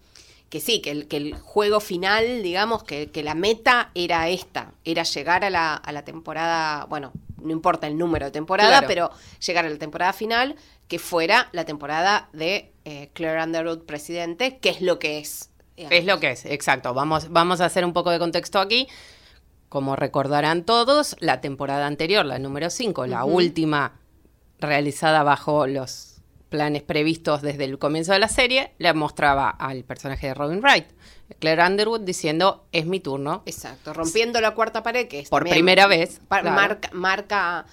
que 0.49 0.61
sí, 0.61 0.81
que 0.81 0.93
el, 0.93 1.09
que 1.09 1.17
el, 1.17 1.35
juego 1.35 1.81
final, 1.81 2.43
digamos, 2.43 2.85
que, 2.85 3.11
que, 3.11 3.25
la 3.25 3.35
meta 3.35 3.91
era 3.95 4.29
esta, 4.29 4.73
era 4.85 5.03
llegar 5.03 5.45
a 5.45 5.51
la, 5.51 5.75
a 5.75 5.91
la 5.91 6.05
temporada, 6.05 6.85
bueno, 6.85 7.13
no 7.43 7.53
importa 7.53 7.87
el 7.87 7.99
número 7.99 8.27
de 8.27 8.33
temporada, 8.33 8.71
claro. 8.71 8.87
pero 8.87 9.11
llegar 9.45 9.65
a 9.65 9.71
la 9.71 9.79
temporada 9.79 10.13
final, 10.13 10.57
que 10.89 10.99
fuera 10.99 11.49
la 11.53 11.65
temporada 11.65 12.29
de 12.33 12.73
eh, 12.85 13.11
Claire 13.13 13.43
Underwood 13.43 13.85
presidente, 13.85 14.59
que 14.59 14.71
es 14.71 14.81
lo 14.81 14.99
que 14.99 15.19
es. 15.19 15.51
Digamos. 15.77 15.99
Es 15.99 16.05
lo 16.07 16.21
que 16.21 16.31
es, 16.31 16.47
exacto. 16.47 16.95
Vamos, 16.95 17.31
vamos 17.31 17.61
a 17.61 17.67
hacer 17.67 17.85
un 17.85 17.93
poco 17.93 18.11
de 18.11 18.19
contexto 18.19 18.59
aquí. 18.61 18.89
Como 19.69 19.97
recordarán 19.97 20.65
todos, 20.65 21.17
la 21.21 21.41
temporada 21.41 21.87
anterior, 21.87 22.25
la 22.25 22.39
número 22.39 22.71
5, 22.71 23.01
uh 23.01 23.05
-huh. 23.05 23.09
la 23.09 23.25
última 23.25 24.01
realizada 24.59 25.23
bajo 25.23 25.67
los 25.67 26.17
planes 26.49 26.83
previstos 26.83 27.43
desde 27.43 27.65
el 27.65 27.79
comienzo 27.79 28.13
de 28.13 28.21
la 28.21 28.29
serie, 28.29 28.73
le 28.79 28.93
mostraba 28.95 29.51
al 29.51 29.85
personaje 29.85 30.29
de 30.29 30.35
Robin 30.35 30.61
Wright, 30.61 30.87
Claire 31.41 31.67
Underwood, 31.67 32.03
diciendo, 32.03 32.67
es 32.73 32.87
mi 32.87 33.01
turno. 33.01 33.43
Exacto, 33.47 33.93
rompiendo 33.93 34.41
la 34.41 34.55
cuarta 34.55 34.83
pared, 34.83 35.09
que 35.09 35.21
es 35.21 35.29
Por 35.29 35.49
primera 35.49 35.87
vez. 35.87 36.21
Claro. 36.29 36.53
Marca, 36.53 36.91
marca 36.93 37.67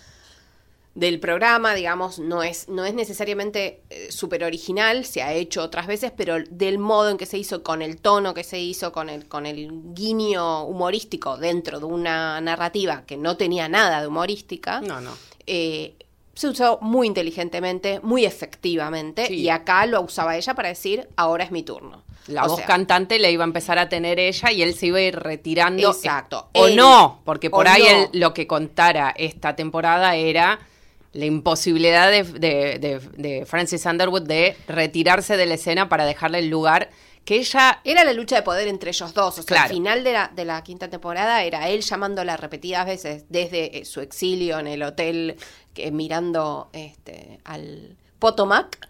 del 0.95 1.19
programa, 1.19 1.73
digamos, 1.73 2.19
no 2.19 2.43
es, 2.43 2.69
no 2.69 2.85
es 2.85 2.93
necesariamente 2.93 3.81
eh, 3.89 4.11
súper 4.11 4.43
original, 4.43 5.05
se 5.05 5.23
ha 5.23 5.33
hecho 5.33 5.63
otras 5.63 5.87
veces, 5.87 6.11
pero 6.15 6.35
del 6.51 6.77
modo 6.77 7.09
en 7.09 7.17
que 7.17 7.25
se 7.25 7.37
hizo, 7.39 7.63
con 7.63 7.81
el 7.81 7.97
tono 7.97 8.33
que 8.35 8.43
se 8.43 8.59
hizo, 8.59 8.91
con 8.91 9.09
el, 9.09 9.27
con 9.27 9.47
el 9.47 9.69
guiño 9.95 10.65
humorístico 10.65 11.37
dentro 11.37 11.79
de 11.79 11.85
una 11.85 12.39
narrativa 12.41 13.03
que 13.07 13.17
no 13.17 13.37
tenía 13.37 13.67
nada 13.69 14.01
de 14.01 14.07
humorística, 14.07 14.81
No, 14.81 15.01
no. 15.01 15.11
eh, 15.47 15.95
se 16.35 16.47
usó 16.47 16.77
muy 16.81 17.07
inteligentemente, 17.07 17.99
muy 18.03 18.25
efectivamente, 18.25 19.25
Sí. 19.27 19.35
y 19.41 19.49
acá 19.49 19.85
lo 19.87 20.01
usaba 20.01 20.35
ella 20.37 20.53
para 20.53 20.69
decir, 20.69 21.07
ahora 21.15 21.43
es 21.43 21.51
mi 21.51 21.63
turno. 21.63 22.03
La 22.27 22.45
O 22.45 22.49
voz 22.49 22.57
sea, 22.57 22.65
cantante 22.67 23.19
le 23.19 23.31
iba 23.31 23.43
a 23.43 23.47
empezar 23.47 23.77
a 23.79 23.89
tener 23.89 24.17
ella 24.19 24.51
y 24.51 24.61
él 24.61 24.73
se 24.75 24.85
iba 24.87 24.97
a 24.99 25.01
ir 25.01 25.19
retirando. 25.19 25.89
Exacto. 25.91 26.49
O 26.53 26.67
Él. 26.67 26.75
no, 26.75 27.19
porque 27.25 27.49
por 27.49 27.65
O 27.65 27.69
ahí 27.69 27.81
no. 27.83 27.89
él 27.89 28.09
lo 28.13 28.33
que 28.33 28.47
contara 28.47 29.13
esta 29.17 29.55
temporada 29.55 30.15
era 30.15 30.59
la 31.13 31.25
imposibilidad 31.25 32.11
de, 32.11 32.23
de- 32.23 32.79
de- 32.79 32.99
de 33.17 33.45
Francis 33.45 33.85
Underwood 33.85 34.23
de 34.23 34.57
retirarse 34.67 35.37
de 35.37 35.45
la 35.45 35.53
escena 35.55 35.87
para 35.89 36.05
dejarle 36.05 36.39
el 36.39 36.49
lugar 36.49 36.89
que 37.23 37.37
ella 37.37 37.79
Era 37.85 38.03
la 38.03 38.11
lucha 38.11 38.35
de 38.35 38.41
poder 38.41 38.67
entre 38.67 38.89
ellos 38.89 39.13
dos. 39.13 39.29
O 39.39 39.43
sea, 39.43 39.45
Claro. 39.45 39.63
al 39.63 39.69
final 39.69 40.03
de 40.03 40.11
la, 40.11 40.31
de 40.35 40.43
la 40.43 40.61
quinta 40.61 40.89
temporada 40.89 41.41
era 41.43 41.69
él 41.69 41.79
llamándola 41.81 42.35
repetidas 42.35 42.85
veces 42.85 43.23
desde 43.29 43.77
eh, 43.77 43.85
su 43.85 44.01
exilio 44.01 44.59
en 44.59 44.67
el 44.67 44.83
hotel, 44.83 45.37
que, 45.73 45.89
mirando 45.91 46.69
este, 46.73 47.39
al 47.45 47.95
Potomac 48.19 48.89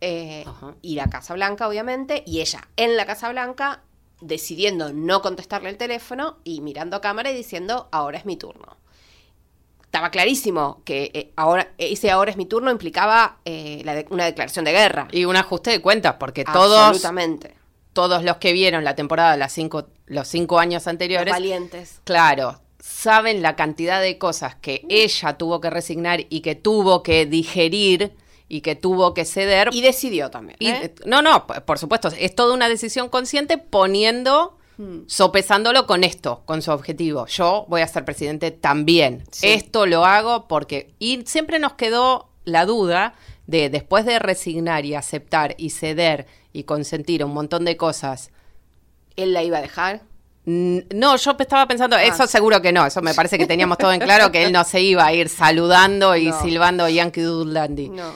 eh, 0.00 0.46
y 0.80 0.94
la 0.94 1.10
Casa 1.10 1.34
Blanca, 1.34 1.68
obviamente, 1.68 2.22
y 2.24 2.40
ella 2.40 2.66
en 2.76 2.96
la 2.96 3.04
Casa 3.04 3.28
Blanca 3.28 3.82
decidiendo 4.22 4.92
no 4.94 5.20
contestarle 5.20 5.68
el 5.68 5.76
teléfono 5.76 6.38
y 6.44 6.62
mirando 6.62 6.96
a 6.96 7.00
cámara 7.02 7.30
y 7.30 7.34
diciendo, 7.36 7.88
ahora 7.92 8.16
es 8.16 8.24
mi 8.24 8.36
turno. 8.36 8.77
Estaba 9.88 10.10
clarísimo 10.10 10.82
que 10.84 11.10
eh, 11.14 11.32
ahora 11.34 11.72
ese 11.78 12.10
ahora 12.10 12.30
es 12.30 12.36
mi 12.36 12.44
turno 12.44 12.70
implicaba 12.70 13.38
eh, 13.46 13.80
la 13.86 13.94
de- 13.94 14.06
una 14.10 14.26
declaración 14.26 14.66
de 14.66 14.72
guerra. 14.72 15.08
y 15.12 15.24
un 15.24 15.34
ajuste 15.34 15.70
de 15.70 15.80
cuentas 15.80 16.16
porque 16.20 16.44
todos 16.44 16.78
Absolutamente. 16.78 17.54
todos 17.94 18.22
los 18.22 18.36
que 18.36 18.52
vieron 18.52 18.84
la 18.84 18.94
temporada 18.94 19.36
las 19.38 19.52
cinco 19.52 19.86
los 20.06 20.28
cinco 20.28 20.58
años 20.58 20.82
Los 20.82 20.88
anteriores 20.88 21.32
valientes. 21.32 22.00
Claro, 22.04 22.60
saben 22.78 23.40
la 23.40 23.56
cantidad 23.56 24.00
de 24.02 24.18
cosas 24.18 24.54
que 24.56 24.84
ella 24.90 25.38
tuvo 25.38 25.60
que 25.62 25.70
resignar 25.70 26.20
y 26.28 26.40
que 26.42 26.54
tuvo 26.54 27.02
que 27.02 27.24
digerir 27.24 28.12
y 28.46 28.60
que 28.60 28.74
tuvo 28.76 29.14
que 29.14 29.24
ceder. 29.24 29.70
Y 29.72 29.80
decidió 29.80 30.30
también. 30.30 30.56
Y- 30.60 30.68
¿eh? 30.68 30.94
no, 31.06 31.22
no, 31.22 31.46
por 31.46 31.78
supuesto, 31.78 32.08
es 32.08 32.34
toda 32.34 32.52
una 32.54 32.68
decisión 32.68 33.08
consciente 33.08 33.56
poniendo, 33.58 34.56
Hmm. 34.78 35.00
sopesándolo 35.08 35.86
con 35.86 36.04
esto, 36.04 36.42
con 36.44 36.62
su 36.62 36.70
objetivo. 36.70 37.26
Yo 37.26 37.66
voy 37.68 37.80
a 37.80 37.88
ser 37.88 38.04
presidente 38.04 38.52
también. 38.52 39.24
Sí. 39.32 39.48
Esto 39.48 39.86
lo 39.86 40.04
hago 40.06 40.46
porque... 40.46 40.94
Y 41.00 41.22
siempre 41.26 41.58
nos 41.58 41.72
quedó 41.74 42.28
la 42.44 42.64
duda 42.64 43.14
de, 43.48 43.70
después 43.70 44.04
de 44.06 44.20
resignar 44.20 44.86
y 44.86 44.94
aceptar 44.94 45.56
y 45.58 45.70
ceder 45.70 46.26
y 46.52 46.62
consentir 46.62 47.24
un 47.24 47.34
montón 47.34 47.64
de 47.64 47.76
cosas, 47.76 48.30
Él 49.16 49.32
la 49.32 49.42
iba 49.42 49.58
a 49.58 49.62
dejar. 49.62 50.02
No, 50.44 51.16
yo 51.16 51.36
estaba 51.38 51.66
pensando, 51.66 51.96
Ah. 51.96 52.04
eso 52.04 52.26
seguro 52.26 52.62
que 52.62 52.72
no, 52.72 52.86
eso 52.86 53.02
me 53.02 53.12
parece 53.14 53.36
que 53.36 53.46
teníamos 53.46 53.76
todo 53.76 53.92
en 53.92 54.00
claro, 54.00 54.32
que 54.32 54.44
él 54.44 54.52
no 54.52 54.64
se 54.64 54.80
iba 54.80 55.04
a 55.04 55.12
ir 55.12 55.28
saludando 55.28 56.16
y 56.16 56.26
No. 56.30 56.40
silbando 56.40 56.88
Yankee 56.88 57.20
Doodle 57.20 57.52
Dandy. 57.52 57.88
No. 57.90 58.12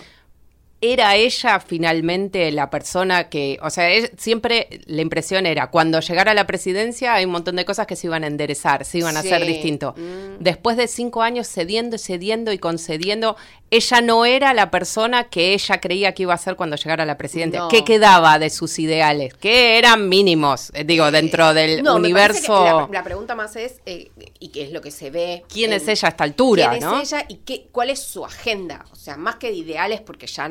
Era 0.84 1.14
ella 1.14 1.60
finalmente 1.60 2.50
la 2.50 2.68
persona 2.68 3.28
que, 3.28 3.56
o 3.62 3.70
sea, 3.70 3.88
él- 3.90 4.10
siempre 4.18 4.80
la 4.86 5.00
impresión 5.00 5.46
era, 5.46 5.68
cuando 5.70 6.00
llegara 6.00 6.32
a 6.32 6.34
la 6.34 6.46
presidencia 6.46 7.14
hay 7.14 7.24
un 7.24 7.30
montón 7.30 7.54
de 7.54 7.64
cosas 7.64 7.86
que 7.86 7.94
se 7.94 8.08
iban 8.08 8.24
a 8.24 8.26
enderezar, 8.26 8.84
se 8.84 8.98
iban 8.98 9.16
a 9.16 9.20
hacer 9.20 9.46
distinto. 9.46 9.94
Mm. 9.96 10.42
Después 10.42 10.76
de 10.76 10.88
cinco 10.88 11.22
años 11.22 11.46
cediendo 11.48 11.94
y 11.96 11.98
cediendo 12.00 12.52
y 12.52 12.58
concediendo, 12.58 13.36
ella 13.70 14.00
no 14.00 14.24
era 14.26 14.52
la 14.54 14.70
persona 14.72 15.24
que 15.30 15.54
ella 15.54 15.80
creía 15.80 16.12
que 16.14 16.24
iba 16.24 16.34
a 16.34 16.38
ser 16.38 16.56
cuando 16.56 16.74
llegara 16.76 17.04
a 17.04 17.06
la 17.06 17.16
presidencia. 17.16 17.60
No. 17.60 17.68
¿Qué 17.68 17.84
quedaba 17.84 18.38
de 18.40 18.50
sus 18.50 18.78
ideales? 18.80 19.34
Que 19.34 19.78
eran 19.78 20.08
mínimos, 20.08 20.72
eh, 20.74 20.82
digo, 20.84 21.10
dentro 21.12 21.54
del 21.54 21.82
No, 21.82 21.98
me 22.00 22.10
parece 22.10 22.46
que 22.46 22.50
universo... 22.52 22.88
La, 22.90 22.98
la 22.98 23.04
pregunta 23.04 23.34
más 23.36 23.54
es, 23.56 23.80
eh, 23.86 24.10
y 24.40 24.48
qué 24.48 24.64
es 24.64 24.72
lo 24.72 24.80
que 24.82 24.90
se 24.90 25.10
ve. 25.10 25.44
¿Quién 25.48 25.72
en- 25.72 25.76
es 25.80 25.86
ella 25.88 26.08
a 26.08 26.10
esta 26.10 26.24
altura, 26.24 26.70
¿Quién 26.70 26.82
no? 26.82 27.00
es 27.00 27.12
ella 27.12 27.24
y 27.28 27.36
qué, 27.36 27.68
cuál 27.70 27.90
es 27.90 28.00
su 28.00 28.24
agenda? 28.24 28.84
O 28.90 28.96
sea, 28.96 29.16
más 29.16 29.36
que 29.36 29.46
de 29.48 29.54
ideales, 29.56 30.00
porque 30.00 30.26
ya 30.26 30.50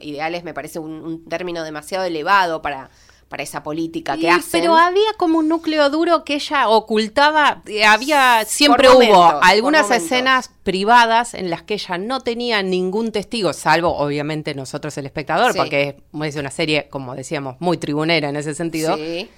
ideales 0.00 0.44
me 0.44 0.54
parece 0.54 0.78
un, 0.78 0.92
un 0.92 1.24
término 1.28 1.64
demasiado 1.64 2.04
elevado 2.04 2.62
para, 2.62 2.90
para 3.28 3.42
esa 3.42 3.62
política 3.62 4.16
que 4.16 4.30
hacen. 4.30 4.60
Pero 4.60 4.76
había 4.76 5.12
como 5.16 5.38
un 5.38 5.48
núcleo 5.48 5.90
duro 5.90 6.24
que 6.24 6.34
ella 6.34 6.68
ocultaba. 6.68 7.62
eh, 7.66 7.84
Había, 7.84 8.44
siempre 8.46 8.88
Por 8.88 8.96
hubo 8.98 9.14
momentos, 9.14 9.40
algunas 9.42 9.90
escenas 9.90 10.50
privadas 10.62 11.34
en 11.34 11.50
las 11.50 11.62
que 11.62 11.74
ella 11.74 11.98
no 11.98 12.20
tenía 12.20 12.62
ningún 12.62 13.10
testigo, 13.12 13.52
salvo 13.52 13.96
obviamente 13.96 14.54
nosotros 14.54 14.96
el 14.98 15.06
espectador, 15.06 15.52
Sí. 15.52 15.58
porque 15.58 15.96
es, 16.24 16.36
una 16.36 16.50
serie, 16.50 16.88
como 16.88 17.14
decíamos, 17.16 17.56
muy 17.58 17.76
tribunera 17.78 18.28
en 18.28 18.36
ese 18.36 18.54
sentido, 18.54 18.96
Sí. 18.96 19.28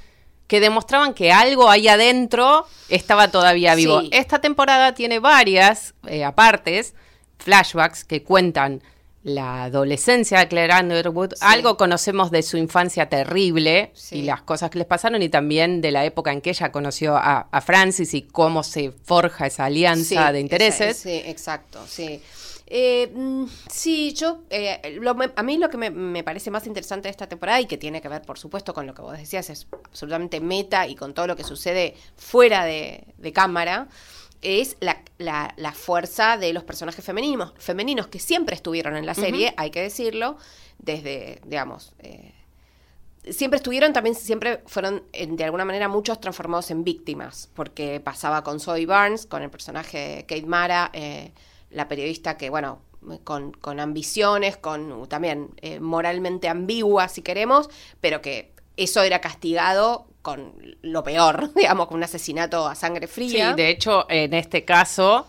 que 0.46 0.60
demostraban 0.60 1.14
que 1.14 1.32
algo 1.32 1.70
ahí 1.70 1.88
adentro 1.88 2.66
estaba 2.88 3.30
todavía 3.30 3.74
vivo. 3.74 4.02
Esta 4.12 4.40
temporada 4.40 4.94
tiene 4.94 5.18
varias 5.18 5.94
eh, 6.06 6.22
apartes, 6.24 6.94
flashbacks 7.38 8.04
que 8.04 8.22
cuentan 8.22 8.82
la 9.26 9.64
adolescencia 9.64 10.38
de 10.38 10.46
Claire 10.46 10.72
Underwood. 10.80 11.32
Sí. 11.32 11.38
Algo 11.40 11.76
conocemos 11.76 12.30
de 12.30 12.42
su 12.42 12.56
infancia 12.56 13.08
terrible 13.08 13.90
Sí. 13.94 14.18
y 14.18 14.22
las 14.22 14.42
cosas 14.42 14.70
que 14.70 14.78
les 14.78 14.86
pasaron 14.86 15.20
y 15.20 15.28
también 15.28 15.80
de 15.80 15.90
la 15.90 16.04
época 16.04 16.30
en 16.32 16.40
que 16.40 16.50
ella 16.50 16.70
conoció 16.70 17.16
a, 17.16 17.48
a 17.50 17.60
Francis 17.60 18.14
y 18.14 18.22
cómo 18.22 18.62
se 18.62 18.92
forja 18.92 19.46
esa 19.48 19.64
alianza 19.64 20.28
Sí, 20.28 20.32
de 20.32 20.40
intereses. 20.40 20.96
sí, 20.96 21.22
exacto, 21.26 21.80
sí. 21.88 22.22
Eh, 22.68 23.12
mm, 23.14 23.44
sí, 23.70 24.12
yo, 24.12 24.42
eh, 24.50 24.96
lo 25.00 25.16
a 25.36 25.42
mí 25.42 25.56
lo 25.58 25.70
que 25.70 25.76
me, 25.76 25.90
me 25.90 26.22
parece 26.24 26.50
más 26.50 26.66
interesante 26.66 27.08
de 27.08 27.10
esta 27.10 27.28
temporada 27.28 27.60
y 27.60 27.66
que 27.66 27.78
tiene 27.78 28.00
que 28.00 28.08
ver, 28.08 28.22
por 28.22 28.38
supuesto, 28.38 28.74
con 28.74 28.86
lo 28.86 28.94
que 28.94 29.02
vos 29.02 29.16
decías, 29.18 29.50
es 29.50 29.66
absolutamente 29.84 30.40
meta 30.40 30.86
y 30.86 30.94
con 30.96 31.14
todo 31.14 31.26
lo 31.28 31.36
que 31.36 31.44
sucede 31.44 31.94
fuera 32.16 32.64
de, 32.64 33.04
de 33.18 33.32
cámara, 33.32 33.86
es 34.42 34.76
la, 34.80 35.02
la- 35.18 35.52
la 35.56 35.72
fuerza 35.72 36.36
de 36.36 36.52
los 36.52 36.64
personajes 36.64 37.04
femeninos, 37.04 37.52
femeninos 37.58 38.06
que 38.08 38.18
siempre 38.18 38.54
estuvieron 38.54 38.96
en 38.96 39.06
la 39.06 39.14
serie, 39.14 39.54
hay 39.56 39.70
que 39.70 39.80
decirlo, 39.82 40.36
desde, 40.78 41.40
digamos, 41.46 41.94
eh, 42.00 42.32
siempre 43.30 43.56
estuvieron, 43.56 43.92
también 43.92 44.14
siempre 44.14 44.62
fueron 44.66 45.02
de 45.12 45.44
alguna 45.44 45.64
manera 45.64 45.88
muchos 45.88 46.20
transformados 46.20 46.70
en 46.70 46.84
víctimas, 46.84 47.48
porque 47.54 48.00
pasaba 48.00 48.42
con 48.44 48.60
Zoe 48.60 48.86
Barnes, 48.86 49.26
con 49.26 49.42
el 49.42 49.50
personaje 49.50 49.98
de 49.98 50.26
Kate 50.26 50.46
Mara, 50.46 50.90
eh, 50.92 51.32
la 51.70 51.88
periodista 51.88 52.36
que, 52.36 52.50
bueno, 52.50 52.80
con, 53.24 53.52
con 53.52 53.80
ambiciones, 53.80 54.56
con 54.56 54.92
uh, 54.92 55.06
también 55.06 55.50
eh, 55.62 55.80
moralmente 55.80 56.48
ambigua, 56.48 57.08
si 57.08 57.22
queremos, 57.22 57.68
pero 58.00 58.20
que 58.20 58.52
eso 58.76 59.02
era 59.02 59.20
castigado 59.20 60.06
con 60.26 60.52
lo 60.82 61.04
peor, 61.04 61.50
digamos, 61.54 61.86
con 61.86 61.98
un 61.98 62.02
asesinato 62.04 62.66
a 62.66 62.74
sangre 62.74 63.06
Sí, 63.06 63.12
fría. 63.28 63.52
de 63.54 63.70
hecho, 63.70 64.06
en 64.10 64.34
este 64.34 64.64
caso, 64.64 65.28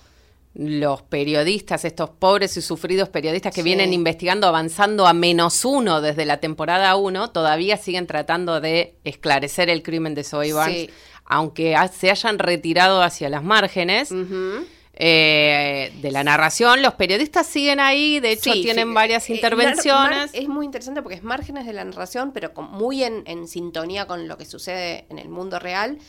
los 0.55 1.03
periodistas, 1.03 1.85
estos 1.85 2.09
pobres 2.09 2.57
y 2.57 2.63
sufridos 2.63 3.09
periodistas 3.09 3.53
que 3.53 3.61
Sí. 3.61 3.65
vienen 3.65 3.93
investigando, 3.93 4.47
avanzando 4.47 5.05
a 5.05 5.13
menos 5.13 5.63
uno 5.65 6.01
desde 6.01 6.25
la 6.25 6.37
temporada 6.37 6.95
uno, 6.95 7.29
todavía 7.29 7.77
siguen 7.77 8.07
tratando 8.07 8.59
de 8.59 8.95
esclarecer 9.03 9.69
el 9.69 9.83
crimen 9.83 10.15
de 10.15 10.23
Zoe 10.23 10.53
Barnes, 10.53 10.87
Sí. 10.87 10.89
aunque 11.25 11.75
se 11.95 12.09
hayan 12.09 12.39
retirado 12.39 13.03
hacia 13.03 13.29
las 13.29 13.43
márgenes. 13.43 14.11
Ujú. 14.11 14.65
Eh, 14.99 15.91
de 16.01 16.11
la 16.11 16.23
narración, 16.23 16.81
los 16.81 16.95
periodistas 16.95 17.45
siguen 17.47 17.79
ahí, 17.79 18.19
de 18.19 18.31
hecho 18.31 18.51
Sí, 18.51 18.63
tienen 18.63 18.87
sí, 18.89 18.93
varias 18.93 19.29
eh, 19.29 19.35
intervenciones. 19.35 20.31
es 20.33 20.47
muy 20.47 20.65
interesante 20.65 21.01
porque 21.03 21.15
es 21.17 21.23
márgenes 21.23 21.65
de 21.67 21.73
la 21.73 21.83
narración, 21.85 22.31
pero 22.33 22.53
con- 22.53 22.71
muy 22.71 23.03
en, 23.03 23.23
en 23.27 23.47
sintonía 23.47 24.07
con 24.07 24.27
lo 24.27 24.37
que 24.37 24.45
sucede 24.45 25.05
en 25.09 25.19
el 25.19 25.29
mundo 25.29 25.59
real. 25.59 25.99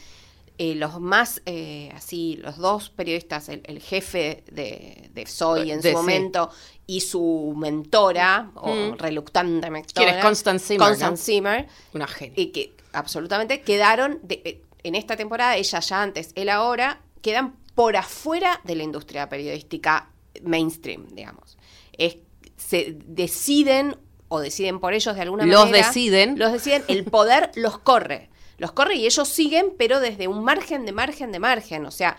Eh, 0.61 0.75
los 0.75 0.99
más, 1.01 1.41
eh, 1.47 1.93
así, 1.95 2.37
los 2.43 2.57
dos 2.57 2.91
periodistas, 2.91 3.49
el, 3.49 3.61
el 3.67 3.81
jefe 3.81 4.43
de, 4.51 5.09
de 5.13 5.27
Zoe 5.27 5.71
en 5.71 5.81
De- 5.81 5.83
su 5.83 5.89
sí. 5.91 5.95
momento 5.95 6.51
y 6.87 7.01
su 7.03 7.55
mentora, 7.57 8.51
o 8.55 8.75
Mm. 8.75 8.99
reluctante 8.99 9.71
mentora. 9.71 10.07
¿Quién 10.07 10.19
es 10.19 10.25
Constance 10.25 10.67
Zimmer, 10.67 10.89
Constance 10.89 11.21
no? 11.21 11.25
Zimmer, 11.27 11.69
Una 11.95 12.09
genia. 12.09 12.33
y 12.37 12.47
que 12.47 12.73
absolutamente 12.93 13.61
quedaron 13.61 14.19
de- 14.25 14.63
en 14.83 14.95
esta 14.97 15.15
temporada, 15.17 15.57
ella 15.57 15.79
ya 15.79 16.03
antes, 16.03 16.33
él 16.35 16.49
ahora, 16.49 17.01
quedan 17.23 17.55
por 17.79 17.97
afuera 17.97 18.61
de 18.65 18.75
la 18.75 18.83
industria 18.83 19.29
periodística 19.29 20.11
mainstream, 20.43 21.07
digamos. 21.13 21.57
Es, 21.93 22.17
se 22.57 22.97
deciden 23.07 23.97
o 24.27 24.41
deciden 24.41 24.81
por 24.81 24.95
ellos 24.95 25.15
de 25.15 25.23
alguna 25.23 25.47
Los 25.47 25.67
manera. 25.67 25.87
deciden. 25.87 26.37
Los 26.41 26.51
deciden, 26.51 26.83
el 26.89 27.05
poder 27.05 27.53
los 27.55 27.79
corre. 27.79 28.31
Los 28.57 28.73
corre 28.73 28.97
y 28.97 29.07
ellos 29.07 29.29
siguen, 29.29 29.75
pero 29.79 30.01
desde 30.01 30.27
un 30.27 30.43
margen 30.43 30.87
de 30.87 30.91
margen 30.93 31.31
de 31.31 31.39
margen. 31.39 31.87
O 31.87 31.93
sea, 31.93 32.17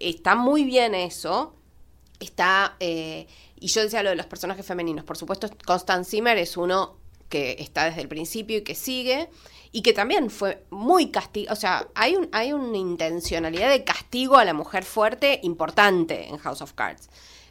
está 0.00 0.34
muy 0.34 0.64
bien 0.64 0.94
eso. 0.94 1.56
Está. 2.18 2.76
eh, 2.80 3.26
y 3.60 3.66
yo 3.66 3.82
decía 3.82 4.02
lo 4.02 4.08
de 4.08 4.16
los 4.16 4.24
personajes 4.24 4.64
femeninos. 4.64 5.04
Por 5.04 5.18
supuesto, 5.18 5.46
Constance 5.66 6.10
Zimmer 6.10 6.38
es 6.38 6.56
uno 6.56 6.96
que 7.28 7.56
está 7.58 7.84
desde 7.84 8.00
el 8.00 8.08
principio 8.08 8.56
y 8.56 8.62
que 8.62 8.74
sigue. 8.74 9.28
Y 9.74 9.80
que 9.82 9.92
también 9.94 10.28
fue 10.30 10.62
muy 10.70 11.10
castigo. 11.10 11.50
O 11.52 11.56
sea, 11.56 11.88
hay, 11.94 12.14
un, 12.14 12.28
hay 12.32 12.52
una 12.52 12.76
intencionalidad 12.76 13.70
de 13.70 13.84
castigo 13.84 14.36
a 14.36 14.44
la 14.44 14.52
mujer 14.52 14.84
fuerte 14.84 15.40
importante 15.42 16.28
en 16.28 16.36
House 16.38 16.60
of 16.60 16.74
Cards. 16.74 17.08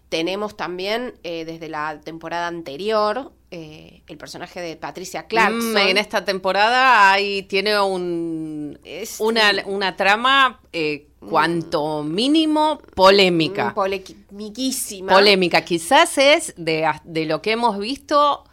tenemos 0.09 0.55
también 0.57 1.13
eh, 1.23 1.45
desde 1.45 1.67
la 1.69 1.99
temporada 2.01 2.47
anterior 2.47 3.31
eh, 3.49 4.01
el 4.07 4.17
personaje 4.17 4.59
de 4.61 4.75
Patricia 4.75 5.25
Clarkson. 5.25 5.73
Mm, 5.73 5.77
en 5.77 5.97
esta 5.97 6.23
temporada 6.25 7.11
hay, 7.11 7.43
tiene 7.43 7.79
un, 7.79 8.77
Es- 8.83 9.19
una, 9.19 9.51
una 9.65 9.95
trama 9.95 10.59
eh, 10.73 11.07
cuanto 11.27 12.03
mínimo 12.03 12.79
polémica. 12.93 13.69
Mm, 13.69 13.73
Polemiquísima. 13.73 15.13
Polémica. 15.13 15.61
Quizás 15.63 16.17
es 16.17 16.53
de, 16.57 16.89
de 17.03 17.25
lo 17.25 17.41
que 17.41 17.51
hemos 17.53 17.77
visto 17.77 18.43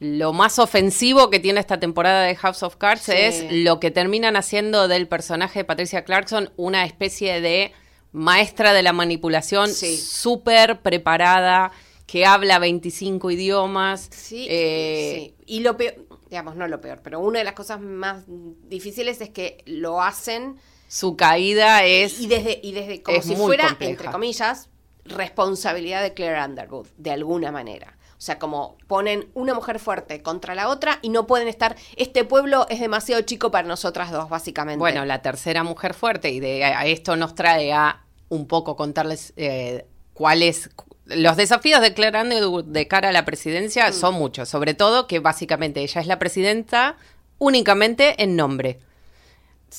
lo 0.00 0.32
más 0.32 0.58
ofensivo 0.58 1.30
que 1.30 1.38
tiene 1.40 1.60
esta 1.60 1.78
temporada 1.78 2.22
de 2.24 2.34
House 2.34 2.62
of 2.62 2.76
Cards 2.76 3.02
Sí. 3.02 3.12
es 3.14 3.44
lo 3.52 3.78
que 3.80 3.90
terminan 3.90 4.34
haciendo 4.34 4.88
del 4.88 5.06
personaje 5.06 5.60
de 5.60 5.64
Patricia 5.64 6.04
Clarkson 6.04 6.50
una 6.56 6.84
especie 6.84 7.40
de 7.42 7.72
maestra 8.12 8.72
de 8.72 8.82
la 8.82 8.92
manipulación 8.92 9.68
Sí. 9.68 9.96
súper 9.98 10.80
preparada 10.80 11.70
que 12.06 12.26
habla 12.26 12.58
25 12.58 13.30
idiomas. 13.30 14.08
Sí, 14.10 14.46
eh, 14.50 15.12
sí. 15.16 15.34
Y 15.46 15.60
lo 15.60 15.76
peor, 15.76 15.94
digamos, 16.28 16.56
no 16.56 16.66
lo 16.66 16.80
peor, 16.80 17.00
pero 17.04 17.20
una 17.20 17.38
de 17.38 17.44
las 17.44 17.54
cosas 17.54 17.80
más 17.80 18.24
difíciles 18.26 19.20
es 19.20 19.28
que 19.30 19.62
lo 19.66 20.02
hacen 20.02 20.56
Su 20.88 21.14
caída 21.16 21.84
es... 21.84 22.18
y 22.20 22.26
desde, 22.26 22.58
y 22.64 22.72
desde 22.72 23.02
como 23.02 23.22
si 23.22 23.36
fuera, 23.36 23.68
compleja. 23.68 23.90
entre 23.92 24.10
comillas, 24.10 24.70
responsabilidad 25.04 26.02
de 26.02 26.14
Claire 26.14 26.42
Underwood, 26.44 26.88
de 26.96 27.10
alguna 27.12 27.52
manera. 27.52 27.96
O 28.20 28.22
sea, 28.22 28.38
como 28.38 28.76
ponen 28.86 29.30
una 29.32 29.54
mujer 29.54 29.78
fuerte 29.78 30.20
contra 30.20 30.54
la 30.54 30.68
otra 30.68 30.98
y 31.00 31.08
no 31.08 31.26
pueden 31.26 31.48
estar, 31.48 31.74
este 31.96 32.22
pueblo 32.22 32.66
es 32.68 32.78
demasiado 32.78 33.22
chico 33.22 33.50
para 33.50 33.66
nosotras 33.66 34.10
dos, 34.10 34.28
básicamente. 34.28 34.78
Bueno, 34.78 35.06
la 35.06 35.22
tercera 35.22 35.64
mujer 35.64 35.94
fuerte, 35.94 36.28
y 36.28 36.38
de 36.38 36.62
a 36.62 36.84
esto 36.84 37.16
nos 37.16 37.34
trae 37.34 37.72
a 37.72 38.02
un 38.28 38.46
poco 38.46 38.76
contarles 38.76 39.32
eh, 39.38 39.86
cuáles. 40.12 40.68
Los 41.06 41.38
desafíos 41.38 41.80
de 41.80 41.94
Claire 41.94 42.20
Underwood 42.20 42.66
de 42.66 42.86
cara 42.86 43.08
a 43.08 43.12
la 43.12 43.24
presidencia 43.24 43.88
Mm. 43.88 43.94
son 43.94 44.14
muchos, 44.16 44.50
sobre 44.50 44.74
todo 44.74 45.06
que 45.06 45.18
básicamente 45.18 45.80
ella 45.80 46.02
es 46.02 46.06
la 46.06 46.18
presidenta 46.18 46.96
únicamente 47.38 48.22
en 48.22 48.36
nombre. 48.36 48.80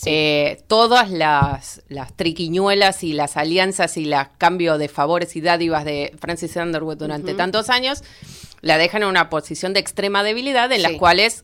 Eh, 0.06 0.64
todas 0.68 1.12
las, 1.12 1.84
las 1.90 2.16
triquiñuelas 2.16 3.04
y 3.04 3.14
las 3.14 3.36
alianzas 3.38 3.98
y 3.98 4.06
los 4.06 4.26
cambios 4.38 4.80
de 4.80 4.88
favores 4.88 5.36
y 5.36 5.42
dádivas 5.42 5.84
de 5.84 6.16
Francis 6.20 6.56
Underwood 6.56 6.98
durante 6.98 7.34
tantos 7.34 7.70
años 7.70 8.04
la 8.62 8.78
dejan 8.78 9.04
en 9.04 9.10
una 9.10 9.30
posición 9.30 9.74
de 9.74 9.82
extrema 9.82 10.24
debilidad 10.24 10.72
en 10.72 10.82
las 10.84 10.94
cuales 10.94 11.44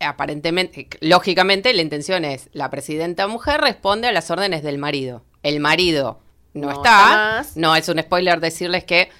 aparentemente, 0.00 0.88
lógicamente 1.00 1.72
la 1.72 1.82
intención 1.82 2.24
es 2.24 2.48
la 2.52 2.70
presidenta 2.70 3.26
mujer 3.26 3.60
responde 3.60 4.08
a 4.08 4.12
las 4.12 4.30
órdenes 4.30 4.62
del 4.62 4.78
marido. 4.78 5.24
El 5.42 5.60
marido 5.60 6.20
no, 6.52 6.68
No 6.68 6.72
está, 6.72 7.44
no 7.54 7.76
es 7.76 7.88
un 7.88 8.00
spoiler 8.00 8.40
decirles 8.40 8.84
que 8.84 9.10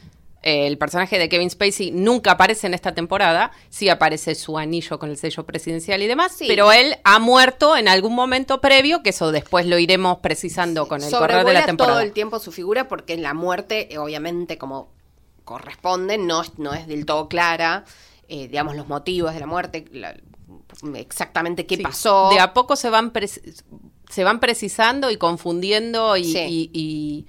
eh, 0.47 0.67
el 0.67 0.79
personaje 0.79 1.19
de 1.19 1.29
Kevin 1.29 1.49
Spacey 1.51 1.91
nunca 1.91 2.33
aparece 2.33 2.67
en 2.67 2.75
esta 2.75 2.93
temporada, 2.95 3.51
sí 3.71 3.89
aparece 3.89 4.35
su 4.35 4.59
anillo 4.59 4.99
con 4.99 5.09
el 5.11 5.17
sello 5.17 5.45
presidencial 5.45 6.03
y 6.03 6.07
demás, 6.07 6.33
Sí. 6.37 6.45
pero 6.47 6.71
él 6.71 6.97
ha 7.03 7.19
muerto 7.19 7.77
en 7.77 7.89
algún 7.89 8.15
momento 8.15 8.61
previo, 8.61 9.03
que 9.03 9.11
eso 9.11 9.33
después 9.33 9.67
lo 9.67 9.79
iremos 9.79 10.19
precisando 10.19 10.87
con 10.87 11.03
el 11.03 11.11
correr 11.11 11.45
de 11.45 11.53
la 11.55 11.65
temporada. 11.67 11.95
todo 11.97 12.03
el 12.07 12.13
tiempo 12.13 12.39
su 12.39 12.53
figura 12.53 12.87
porque 12.89 13.15
en 13.15 13.23
la 13.23 13.33
muerte, 13.35 13.93
eh, 13.93 13.99
obviamente, 13.99 14.59
como 14.59 14.93
corresponde, 15.45 16.19
no 16.19 16.43
es, 16.43 16.59
no 16.59 16.73
es 16.75 16.87
del 16.87 17.05
todo 17.07 17.29
clara, 17.29 17.85
eh, 18.29 18.49
digamos, 18.49 18.77
los 18.77 18.89
motivos 18.89 19.35
de 19.35 19.41
la 19.41 19.47
muerte, 19.47 19.85
la- 19.93 20.15
exactamente 20.95 21.67
qué 21.67 21.77
Sí, 21.77 21.83
pasó. 21.83 22.31
De 22.31 22.41
a 22.41 22.53
poco 22.55 22.77
se 22.77 22.91
van, 22.91 23.13
se 24.11 24.25
van 24.25 24.41
precisando 24.41 25.11
y 25.11 25.17
confundiendo 25.17 26.17
y, 26.17 26.25
Sí. 26.25 26.39
y- 26.39 26.71
y- 26.73 27.27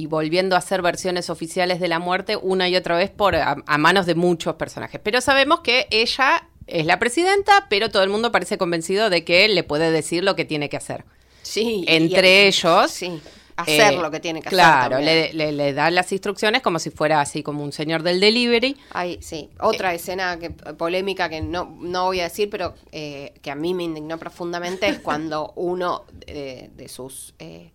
y 0.00 0.06
volviendo 0.06 0.54
a 0.54 0.58
hacer 0.58 0.80
versiones 0.82 1.28
oficiales 1.28 1.80
de 1.80 1.88
la 1.88 1.98
muerte 1.98 2.36
una 2.36 2.68
y 2.68 2.76
otra 2.76 2.96
vez 2.96 3.10
por 3.10 3.34
a, 3.34 3.56
a 3.66 3.78
manos 3.78 4.06
de 4.06 4.14
muchos 4.14 4.54
personajes. 4.54 5.00
Pero 5.02 5.20
sabemos 5.20 5.60
que 5.60 5.86
ella 5.90 6.48
es 6.66 6.86
la 6.86 6.98
presidenta, 6.98 7.66
pero 7.68 7.90
todo 7.90 8.02
el 8.04 8.10
mundo 8.10 8.30
parece 8.30 8.58
convencido 8.58 9.10
de 9.10 9.24
que 9.24 9.44
él 9.44 9.54
le 9.56 9.64
puede 9.64 9.90
decir 9.90 10.22
lo 10.22 10.36
que 10.36 10.44
tiene 10.44 10.68
que 10.68 10.76
hacer. 10.76 11.04
Sí, 11.42 11.84
Entre 11.88 12.44
y- 12.44 12.46
ellos, 12.48 12.90
Sí, 12.92 13.20
hacer 13.56 13.94
Eh, 13.94 13.98
lo 13.98 14.10
que 14.10 14.20
tiene 14.20 14.40
que 14.40 14.48
claro, 14.50 14.96
hacer. 14.96 15.04
le, 15.04 15.28
también. 15.28 15.36
le, 15.38 15.52
le 15.52 15.72
da 15.72 15.90
las 15.90 16.12
instrucciones 16.12 16.62
como 16.62 16.78
si 16.78 16.90
fuera 16.90 17.20
así 17.20 17.42
como 17.42 17.64
un 17.64 17.72
señor 17.72 18.02
del 18.04 18.20
delivery. 18.20 18.76
Hay, 18.90 19.18
sí, 19.20 19.50
otra 19.58 19.94
escena 19.94 20.38
que, 20.38 20.50
polémica 20.50 21.28
que 21.28 21.40
no, 21.40 21.76
no 21.80 22.04
voy 22.06 22.20
a 22.20 22.24
decir, 22.24 22.48
pero 22.50 22.74
eh, 22.92 23.32
que 23.42 23.50
a 23.50 23.56
mí 23.56 23.74
me 23.74 23.82
indignó 23.84 24.16
profundamente 24.18 24.86
es 24.88 24.98
cuando 25.00 25.52
uno 25.56 26.04
de, 26.26 26.70
de 26.76 26.88
sus, 26.88 27.34
eh, 27.40 27.72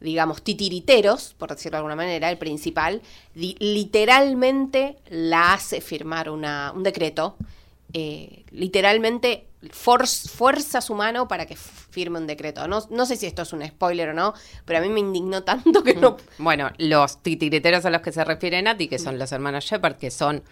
digamos, 0.00 0.42
titiriteros, 0.42 1.34
por 1.38 1.50
decirlo 1.50 1.76
de 1.76 1.78
alguna 1.78 1.96
manera, 1.96 2.30
el 2.30 2.38
principal, 2.38 3.00
literalmente 3.34 4.96
la 5.08 5.54
hace 5.54 5.80
firmar 5.80 6.30
una, 6.30 6.72
un 6.74 6.82
decreto, 6.82 7.36
eh, 7.92 8.44
literalmente 8.50 9.46
for- 9.70 10.06
fuerza 10.06 10.80
su 10.80 10.94
mano 10.94 11.28
para 11.28 11.46
que 11.46 11.56
firme 11.56 12.18
un 12.18 12.26
decreto. 12.26 12.66
No, 12.68 12.86
no 12.90 13.06
sé 13.06 13.16
si 13.16 13.26
esto 13.26 13.42
es 13.42 13.52
un 13.52 13.66
spoiler 13.66 14.10
o 14.10 14.14
no, 14.14 14.34
pero 14.64 14.78
a 14.78 14.82
mí 14.82 14.88
me 14.88 15.00
indignó 15.00 15.42
tanto 15.44 15.82
que 15.82 15.94
no... 15.94 16.16
Bueno, 16.38 16.70
los 16.78 17.22
titiriteros 17.22 17.84
a 17.84 17.90
los 17.90 18.02
que 18.02 18.12
se 18.12 18.24
refiere 18.24 18.60
Nati, 18.62 18.88
que 18.88 18.98
son 18.98 19.18
los 19.18 19.32
hermanos 19.32 19.64
Shepard, 19.64 19.96
que 19.96 20.10
son 20.10 20.42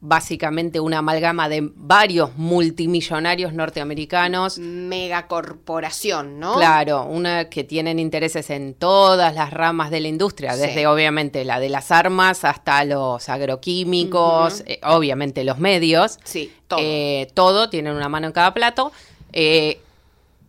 básicamente 0.00 0.78
una 0.80 0.98
amalgama 0.98 1.48
de 1.48 1.70
varios 1.74 2.36
multimillonarios 2.36 3.52
norteamericanos. 3.52 4.58
megacorporación, 4.58 6.38
¿no? 6.38 6.54
Claro, 6.56 7.04
una 7.04 7.48
que 7.48 7.64
tienen 7.64 7.98
intereses 7.98 8.50
en 8.50 8.74
todas 8.74 9.34
las 9.34 9.52
ramas 9.52 9.90
de 9.90 10.00
la 10.00 10.08
industria, 10.08 10.52
Sí. 10.54 10.60
desde 10.60 10.86
obviamente 10.86 11.44
la 11.44 11.60
de 11.60 11.68
las 11.68 11.90
armas 11.90 12.44
hasta 12.44 12.84
los 12.84 13.28
agroquímicos, 13.28 14.62
eh, 14.66 14.80
obviamente 14.84 15.44
los 15.44 15.58
medios. 15.58 16.18
Sí, 16.24 16.52
todo. 16.68 16.78
Eh, 16.82 17.28
todo, 17.34 17.68
tienen 17.70 17.94
una 17.94 18.08
mano 18.08 18.26
en 18.26 18.32
cada 18.32 18.54
plato. 18.54 18.92
Eh, 19.32 19.80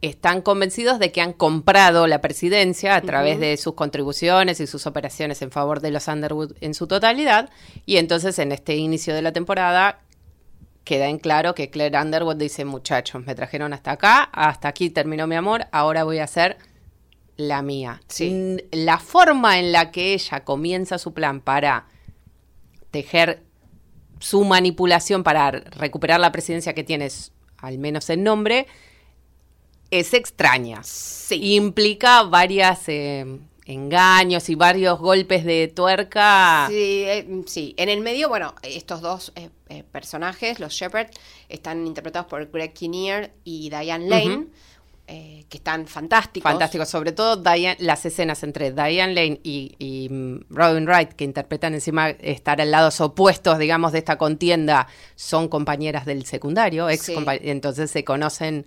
están 0.01 0.41
convencidos 0.41 0.99
de 0.99 1.11
que 1.11 1.21
han 1.21 1.33
comprado 1.33 2.05
la 2.07 2.21
presidencia 2.21 2.95
a 2.95 3.01
través 3.01 3.39
de 3.39 3.57
sus 3.57 3.73
contribuciones 3.73 4.59
y 4.59 4.67
sus 4.67 4.85
operaciones 4.85 5.41
en 5.41 5.51
favor 5.51 5.81
de 5.81 5.91
los 5.91 6.07
Underwood 6.07 6.53
en 6.61 6.73
su 6.73 6.87
totalidad. 6.87 7.49
Y 7.85 7.97
entonces 7.97 8.37
en 8.39 8.51
este 8.51 8.75
inicio 8.75 9.15
de 9.15 9.23
la 9.23 9.33
temporada 9.33 10.01
queda 10.83 11.07
en 11.07 11.17
claro 11.17 11.55
que 11.55 11.69
Claire 11.69 11.99
Underwood 11.99 12.35
dice, 12.35 12.63
muchachos, 12.63 13.25
me 13.25 13.35
trajeron 13.35 13.73
hasta 13.73 13.91
acá, 13.91 14.23
hasta 14.31 14.67
aquí 14.67 14.89
terminó 14.89 15.27
mi 15.27 15.35
amor, 15.35 15.65
ahora 15.71 16.03
voy 16.03 16.19
a 16.19 16.25
hacer 16.25 16.57
la 17.35 17.61
mía. 17.61 18.01
Sí. 18.07 18.57
La 18.71 18.99
forma 18.99 19.59
en 19.59 19.71
la 19.71 19.91
que 19.91 20.13
ella 20.13 20.43
comienza 20.43 20.97
su 20.97 21.13
plan 21.13 21.41
para 21.41 21.87
tejer 22.91 23.43
su 24.19 24.43
manipulación 24.43 25.23
para 25.23 25.51
recuperar 25.51 26.19
la 26.19 26.31
presidencia 26.31 26.73
que 26.73 26.83
tienes, 26.83 27.31
al 27.57 27.77
menos 27.77 28.09
en 28.09 28.23
nombre, 28.23 28.67
es 29.91 30.13
extraña. 30.13 30.81
Sí. 30.83 31.55
Implica 31.55 32.23
varias 32.23 32.87
eh, 32.87 33.25
engaños 33.65 34.49
y 34.49 34.55
varios 34.55 34.99
golpes 34.99 35.43
de 35.45 35.67
tuerca. 35.67 36.67
Sí, 36.69 37.03
eh, 37.05 37.41
sí. 37.45 37.73
En 37.77 37.89
el 37.89 38.01
medio, 38.01 38.29
bueno, 38.29 38.55
estos 38.63 39.01
dos 39.01 39.31
eh, 39.35 39.49
eh, 39.69 39.83
personajes, 39.91 40.59
los 40.59 40.73
Shepard, 40.73 41.07
están 41.49 41.85
interpretados 41.85 42.27
por 42.27 42.49
Greg 42.51 42.73
Kinnear 42.73 43.31
y 43.43 43.69
Diane 43.69 44.07
Lane, 44.09 44.47
eh, 45.09 45.45
que 45.49 45.57
están 45.57 45.87
fantásticos. 45.87 46.49
Fantástico, 46.51 46.85
sobre 46.85 47.13
todo 47.13 47.37
Diane- 47.37 47.77
las 47.79 48.05
escenas 48.05 48.43
entre 48.43 48.71
Diane 48.71 49.13
Lane 49.13 49.39
y, 49.43 49.73
y, 49.79 50.09
mm, 50.09 50.45
Robin 50.49 50.85
Wright, 50.85 51.13
que 51.13 51.23
interpretan 51.23 51.73
encima 51.73 52.09
estar 52.09 52.59
al 52.61 52.71
lados 52.71 52.99
opuestos, 52.99 53.57
digamos, 53.57 53.91
de 53.93 53.99
esta 53.99 54.17
contienda, 54.17 54.87
son 55.15 55.47
compañeras 55.47 56.05
del 56.05 56.25
secundario, 56.25 56.89
ex 56.89 57.05
Sí. 57.05 57.15
entonces 57.43 57.89
se 57.91 58.03
conocen 58.03 58.65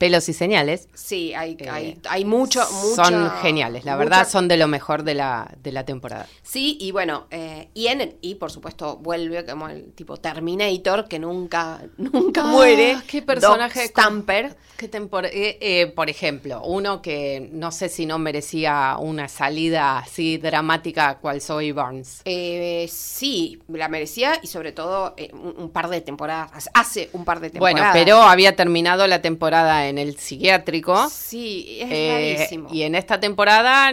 pelos 0.00 0.30
y 0.30 0.32
señales. 0.32 0.88
Sí, 0.94 1.34
hay, 1.34 1.58
Eh, 1.60 1.68
hay, 1.70 2.00
hay 2.08 2.24
mucho, 2.24 2.60
mucho. 2.72 3.04
son 3.04 3.30
geniales, 3.42 3.84
la 3.84 3.96
verdad 3.96 4.26
son 4.26 4.48
de 4.48 4.56
lo 4.56 4.66
mejor 4.66 5.02
de 5.04 5.12
la, 5.14 5.54
de 5.62 5.72
la 5.72 5.84
temporada. 5.84 6.26
Sí, 6.42 6.78
y 6.80 6.90
bueno, 6.90 7.26
eh, 7.30 7.68
y, 7.74 7.88
en 7.88 8.00
el- 8.00 8.16
y 8.22 8.36
por 8.36 8.50
supuesto 8.50 8.96
vuelve 8.96 9.44
como 9.44 9.68
el 9.68 9.92
tipo 9.92 10.16
Terminator, 10.16 11.06
que 11.06 11.18
nunca, 11.18 11.82
nunca 11.98 12.40
Ah, 12.44 12.46
muere. 12.46 12.96
qué 13.06 13.20
personaje 13.20 13.80
Doc 13.82 13.90
Stamper. 13.90 14.56
¿Qué 14.78 14.90
tempor- 14.90 15.26
eh, 15.30 15.58
eh, 15.60 15.88
por 15.94 16.08
ejemplo, 16.08 16.62
uno 16.64 17.02
que 17.02 17.50
no 17.52 17.70
sé 17.70 17.90
si 17.90 18.06
no 18.06 18.18
merecía 18.18 18.96
una 18.98 19.28
salida 19.28 19.98
así 19.98 20.38
dramática 20.38 21.18
cual 21.18 21.42
Zoe 21.42 21.74
Barnes. 21.74 22.22
Eh, 22.24 22.88
sí, 22.90 23.58
la 23.68 23.88
merecía 23.88 24.40
y 24.42 24.46
sobre 24.46 24.72
todo 24.72 25.14
un, 25.34 25.54
un 25.58 25.70
par 25.70 25.90
de 25.90 26.00
temporadas, 26.00 26.70
hace 26.72 27.10
un 27.12 27.26
par 27.26 27.40
de 27.40 27.50
temporadas. 27.50 27.78
Bueno, 27.78 27.90
pero 27.92 28.22
había 28.22 28.56
terminado 28.56 29.06
la 29.06 29.20
temporada 29.20 29.86
en 29.88 29.89
el 29.98 30.16
psiquiátrico. 30.16 31.08
Sí, 31.10 31.78
es 31.80 31.88
eh, 31.90 32.36
rarísimo. 32.38 32.68
y 32.72 32.82
en 32.82 32.94
esta 32.94 33.18
temporada, 33.20 33.92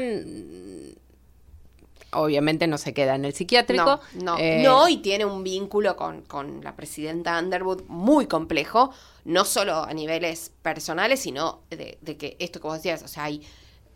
obviamente 2.12 2.68
no 2.68 2.78
se 2.78 2.94
queda 2.94 3.16
en 3.16 3.26
el 3.26 3.34
psiquiátrico. 3.34 4.00
No, 4.14 4.24
no, 4.24 4.38
Eh, 4.38 4.62
no, 4.64 4.88
y 4.88 4.98
tiene 4.98 5.26
un 5.26 5.44
vínculo 5.44 5.96
con, 5.96 6.22
con 6.24 6.64
la 6.64 6.76
presidenta 6.76 7.38
Underwood 7.40 7.84
muy 7.88 8.28
complejo, 8.28 8.92
no 9.26 9.46
solo 9.46 9.84
a 9.84 9.94
niveles 9.94 10.52
personales, 10.62 11.20
sino 11.20 11.62
de, 11.70 11.98
de 12.02 12.18
que 12.18 12.38
esto 12.40 12.60
que 12.62 12.68
vos 12.68 12.78
decías, 12.78 13.04
o 13.04 13.08
sea, 13.08 13.26
hay 13.26 13.42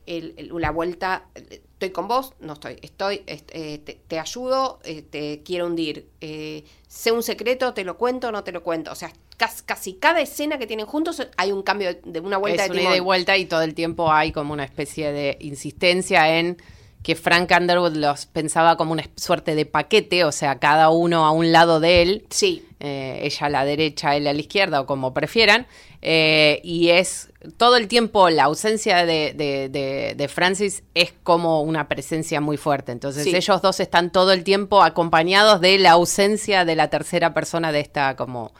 la 0.05 0.71
vuelta, 0.71 1.25
estoy 1.35 1.89
con 1.91 2.07
vos, 2.07 2.33
no 2.39 2.53
estoy, 2.53 2.77
estoy, 2.81 3.23
eh, 3.27 3.99
te, 4.07 4.19
ayudo, 4.19 4.79
eh, 4.83 5.01
te 5.01 5.41
quiero 5.43 5.67
hundir, 5.67 6.07
eh, 6.21 6.63
sé 6.87 7.11
un 7.11 7.23
secreto, 7.23 7.73
te 7.73 7.83
lo 7.83 7.97
cuento, 7.97 8.31
no 8.31 8.43
te 8.43 8.51
lo 8.51 8.63
cuento, 8.63 8.91
o 8.91 8.95
sea, 8.95 9.11
casi, 9.37 9.93
cada 9.95 10.21
escena 10.21 10.59
que 10.59 10.67
tienen 10.67 10.85
juntos 10.85 11.27
hay 11.37 11.51
un 11.51 11.63
cambio 11.63 11.95
de, 12.03 12.19
una 12.19 12.37
vuelta 12.37 12.65
es 12.65 12.71
de 12.71 12.79
una 12.79 12.89
ida 12.89 12.97
y 12.97 12.99
vuelta 12.99 13.37
y 13.37 13.45
todo 13.45 13.63
el 13.63 13.73
tiempo 13.73 14.11
hay 14.11 14.31
como 14.31 14.53
una 14.53 14.63
especie 14.63 15.11
de 15.11 15.37
insistencia 15.39 16.37
en 16.37 16.57
que 17.03 17.15
Frank 17.15 17.51
Underwood 17.57 17.95
los 17.95 18.25
pensaba 18.27 18.77
como 18.77 18.91
una 18.91 19.03
suerte 19.15 19.55
de 19.55 19.65
paquete, 19.65 20.23
o 20.23 20.31
sea, 20.31 20.59
cada 20.59 20.89
uno 20.89 21.25
a 21.25 21.31
un 21.31 21.51
lado 21.51 21.79
de 21.79 22.01
él. 22.01 22.25
Sí. 22.29 22.65
ella 22.79 23.45
a 23.45 23.49
la 23.49 23.65
derecha, 23.65 24.15
él 24.15 24.27
a 24.27 24.33
la 24.33 24.39
izquierda, 24.39 24.81
o 24.81 24.85
como 24.85 25.13
prefieran. 25.13 25.67
Eh, 26.03 26.61
y 26.63 26.89
es 26.89 27.29
todo 27.57 27.77
el 27.77 27.87
tiempo 27.87 28.31
la 28.31 28.45
ausencia 28.45 29.05
de, 29.05 30.29
Francis 30.33 30.83
es 30.95 31.13
como 31.23 31.61
una 31.61 31.87
presencia 31.87 32.41
muy 32.41 32.57
fuerte. 32.57 32.91
Entonces 32.91 33.27
ellos 33.27 33.61
dos 33.61 33.79
están 33.79 34.11
todo 34.11 34.31
el 34.31 34.43
tiempo 34.43 34.81
acompañados 34.81 35.61
de 35.61 35.77
la 35.77 35.91
ausencia 35.91 36.65
de 36.65 36.75
la 36.75 36.89
tercera 36.89 37.33
persona 37.33 37.71
de 37.71 37.81
esta 37.81 38.15
como 38.15 38.51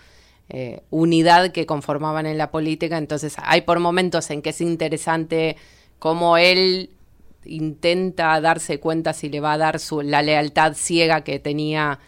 eh, 0.50 0.82
unidad 0.92 1.52
que 1.52 1.66
conformaban 1.66 2.28
en 2.28 2.38
la 2.38 2.52
política. 2.52 2.98
Entonces 2.98 3.36
hay 3.38 3.62
por 3.62 3.80
momentos 3.80 4.30
en 4.30 4.42
que 4.42 4.52
es 4.52 4.62
interesante 4.62 5.58
cómo 5.98 6.38
él 6.38 6.92
intenta 7.46 8.40
darse 8.42 8.80
cuenta 8.80 9.14
si 9.14 9.30
le 9.30 9.40
va 9.40 9.54
a 9.54 9.58
dar 9.58 9.80
su, 9.80 10.02
la 10.02 10.22
lealtad 10.22 10.74
ciega 10.76 11.22
que 11.22 11.40
tenía 11.40 12.00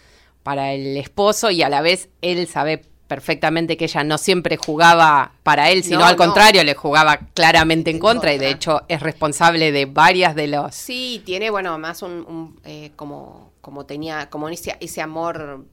para 0.44 0.74
el 0.74 0.98
esposo 0.98 1.50
y 1.52 1.64
a 1.64 1.70
la 1.70 1.82
vez 1.82 2.10
él 2.22 2.48
sabe 2.48 2.84
perfectamente 3.08 3.78
que 3.78 3.86
ella 3.86 4.04
no 4.04 4.18
siempre 4.18 4.58
jugaba 4.58 5.34
para 5.44 5.70
él, 5.70 5.84
sino 5.84 6.04
al 6.04 6.16
contrario, 6.16 6.64
le 6.64 6.74
jugaba 6.74 7.20
claramente 7.34 7.92
en, 7.92 8.00
contra, 8.00 8.34
y 8.34 8.40
de 8.40 8.50
hecho 8.50 8.82
es 8.88 9.02
responsable 9.02 9.72
de 9.72 9.86
varias 9.86 10.36
de 10.36 10.48
los... 10.48 10.74
Sí, 10.74 11.22
tiene, 11.24 11.50
bueno, 11.52 11.78
más 11.78 12.02
un, 12.02 12.60
eh, 12.64 12.92
como, 12.96 13.52
como 13.62 13.86
tenía, 13.86 14.30
como 14.32 14.50
ese, 14.50 14.78
ese 14.80 15.02
amor 15.02 15.66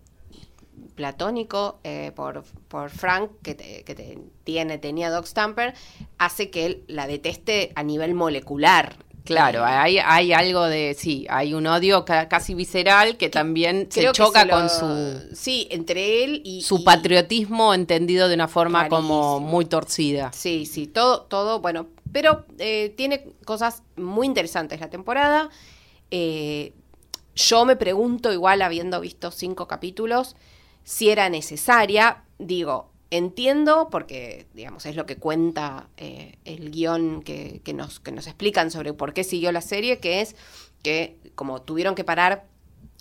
platónico 0.96 1.78
eh, 1.82 2.12
por, 2.14 2.44
por 2.68 2.90
Frank 2.90 3.30
que, 3.42 3.56
que 3.56 4.18
tiene, 4.44 4.76
tenía 4.76 5.08
Doc 5.08 5.24
Stamper, 5.24 5.72
hace 6.18 6.50
que 6.50 6.66
él 6.66 6.84
la 6.88 7.06
deteste 7.06 7.72
a 7.74 7.82
nivel 7.82 8.12
molecular. 8.12 8.96
Claro, 9.34 9.64
hay, 9.64 9.98
hay 9.98 10.32
algo 10.32 10.64
de, 10.64 10.94
sí, 10.98 11.26
hay 11.30 11.54
un 11.54 11.66
odio 11.66 12.04
casi 12.04 12.54
visceral 12.54 13.16
que 13.16 13.28
también 13.28 13.88
se 13.90 14.10
choca 14.12 14.48
con 14.48 14.68
su... 14.68 15.34
Sí, 15.34 15.68
entre 15.70 16.24
él 16.24 16.42
y... 16.44 16.62
Su 16.62 16.84
patriotismo 16.84 17.74
entendido 17.74 18.28
de 18.28 18.34
una 18.34 18.48
forma 18.48 18.88
como 18.88 19.40
muy 19.40 19.64
torcida. 19.64 20.32
Sí, 20.32 20.66
sí, 20.66 20.86
todo, 20.86 21.22
todo, 21.22 21.60
bueno, 21.60 21.86
pero 22.12 22.44
eh, 22.58 22.92
tiene 22.96 23.28
cosas 23.44 23.82
muy 23.96 24.26
interesantes 24.26 24.80
la 24.80 24.90
temporada. 24.90 25.50
Eh, 26.10 26.72
yo 27.34 27.64
me 27.64 27.76
pregunto, 27.76 28.32
igual 28.32 28.62
habiendo 28.62 29.00
visto 29.00 29.30
cinco 29.30 29.66
capítulos, 29.68 30.36
si 30.84 31.10
era 31.10 31.28
necesaria, 31.28 32.24
digo, 32.38 32.89
Entiendo, 33.12 33.88
porque 33.90 34.46
digamos 34.54 34.86
es 34.86 34.94
lo 34.94 35.04
que 35.04 35.16
cuenta 35.16 35.88
eh, 35.96 36.38
el 36.44 36.70
guion 36.70 37.22
que, 37.22 37.60
nos, 37.74 37.98
que 37.98 38.12
nos 38.12 38.28
explican 38.28 38.70
sobre 38.70 38.92
por 38.92 39.12
qué 39.12 39.24
siguió 39.24 39.50
la 39.50 39.62
serie, 39.62 39.98
que 39.98 40.20
es 40.20 40.36
que 40.82 41.16
como 41.34 41.60
tuvieron 41.60 41.96
que 41.96 42.04
parar, 42.04 42.46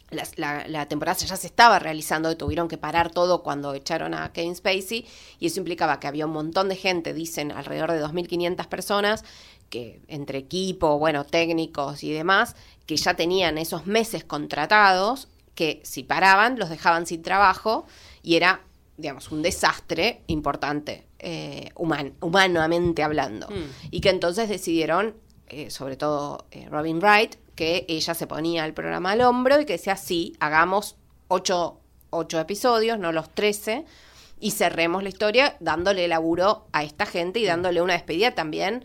la, 0.10 0.67
la, 0.67 0.88
temporada 0.88 1.15
ya 1.19 1.36
se 1.36 1.45
estaba 1.45 1.78
realizando 1.78 2.32
y 2.32 2.36
tuvieron 2.36 2.67
que 2.67 2.80
parar 2.80 3.12
todo 3.12 3.43
cuando 3.43 3.76
echaron 3.76 4.15
a 4.15 4.34
Kevin 4.34 4.56
Spacey, 4.56 5.06
y 5.39 5.45
eso 5.45 5.60
implicaba 5.60 6.00
que 6.00 6.08
había 6.08 6.26
un 6.26 6.34
montón 6.34 6.69
de 6.69 6.76
gente, 6.76 7.13
dicen 7.13 7.52
alrededor 7.52 7.91
de 7.91 8.04
2.500 8.04 8.65
personas, 8.67 9.24
que 9.69 10.02
entre 10.08 10.39
equipo, 10.39 10.98
bueno, 10.98 11.24
técnicos 11.24 12.04
y 12.04 12.12
demás, 12.12 12.56
que 12.88 12.98
ya 12.98 13.13
tenían 13.13 13.60
esos 13.60 13.86
meses 13.86 14.24
contratados, 14.24 15.28
que 15.54 15.82
si 15.84 16.02
paraban 16.02 16.58
los 16.58 16.69
dejaban 16.69 17.06
sin 17.06 17.22
trabajo 17.22 17.86
y 18.24 18.36
era 18.36 18.62
digamos, 18.99 19.31
un 19.31 19.41
desastre 19.41 20.23
importante, 20.27 21.07
eh, 21.19 21.71
humanamente 21.75 23.01
hablando. 23.01 23.47
Mm. 23.47 23.91
Y 23.91 24.01
que 24.01 24.09
entonces 24.09 24.49
decidieron, 24.49 25.15
eh, 25.47 25.69
sobre 25.69 25.95
todo 25.95 26.45
eh, 26.51 26.67
Robin 26.69 26.99
Wright, 26.99 27.35
que 27.55 27.85
ella 27.88 28.13
se 28.13 28.27
ponía 28.27 28.65
el 28.65 28.73
programa 28.73 29.12
al 29.12 29.21
hombro 29.21 29.59
y 29.59 29.65
que 29.65 29.73
decía, 29.73 29.95
sí, 29.95 30.35
hagamos 30.39 30.97
ocho, 31.29 31.79
ocho 32.09 32.39
episodios, 32.39 32.99
no 32.99 33.12
los 33.12 33.29
trece, 33.29 33.85
y 34.41 34.51
cerremos 34.51 35.01
la 35.01 35.09
historia 35.09 35.55
dándole 35.59 36.07
laburo 36.07 36.67
a 36.73 36.83
esta 36.83 37.05
gente 37.05 37.39
y 37.39 37.45
mm. 37.45 37.47
dándole 37.47 37.81
una 37.81 37.93
despedida 37.93 38.35
también 38.35 38.83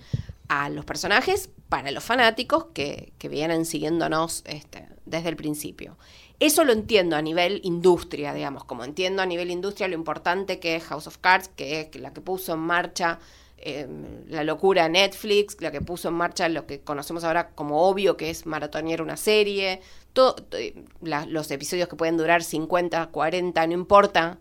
a 0.49 0.69
los 0.69 0.85
personajes 0.85 1.51
para 1.75 1.91
los 1.91 2.05
fanáticos 2.05 2.67
que, 2.73 3.13
que 3.19 3.29
vienen 3.29 3.65
siguiéndonos 3.65 4.45
este, 4.47 4.87
desde 5.07 5.31
el 5.31 5.35
principio. 5.35 5.99
Eso 6.39 6.63
lo 6.63 6.73
entiendo 6.73 7.17
a 7.17 7.21
nivel 7.21 7.61
industria, 7.65 8.33
digamos, 8.33 8.63
como 8.63 8.85
entiendo 8.85 9.23
a 9.23 9.27
nivel 9.27 9.51
industria 9.51 9.89
lo 9.89 9.97
importante 9.97 10.61
que 10.61 10.77
es 10.77 10.85
House 10.85 11.09
of 11.09 11.19
Cards, 11.19 11.49
que 11.49 11.81
es 11.81 11.97
la 11.97 12.13
que 12.13 12.21
puso 12.21 12.53
en 12.55 12.61
marcha 12.61 13.19
em, 13.59 14.25
la 14.29 14.45
locura 14.45 14.89
Netflix, 14.89 15.57
la 15.59 15.73
que 15.73 15.81
puso 15.81 16.07
en 16.11 16.15
marcha 16.15 16.49
lo 16.49 16.65
que 16.65 16.81
conocemos 16.83 17.25
ahora 17.25 17.49
como 17.57 17.83
obvio, 17.89 18.17
que 18.17 18.31
es 18.31 18.47
maratonear 18.47 19.03
una 19.03 19.17
serie, 19.17 19.81
todo, 20.13 20.37
eh, 20.53 20.85
los 21.03 21.51
episodios 21.51 21.89
que 21.89 21.97
pueden 21.97 22.17
durar 22.17 22.45
50, 22.45 23.05
40, 23.09 23.67
no 23.67 23.73
importa, 23.73 24.39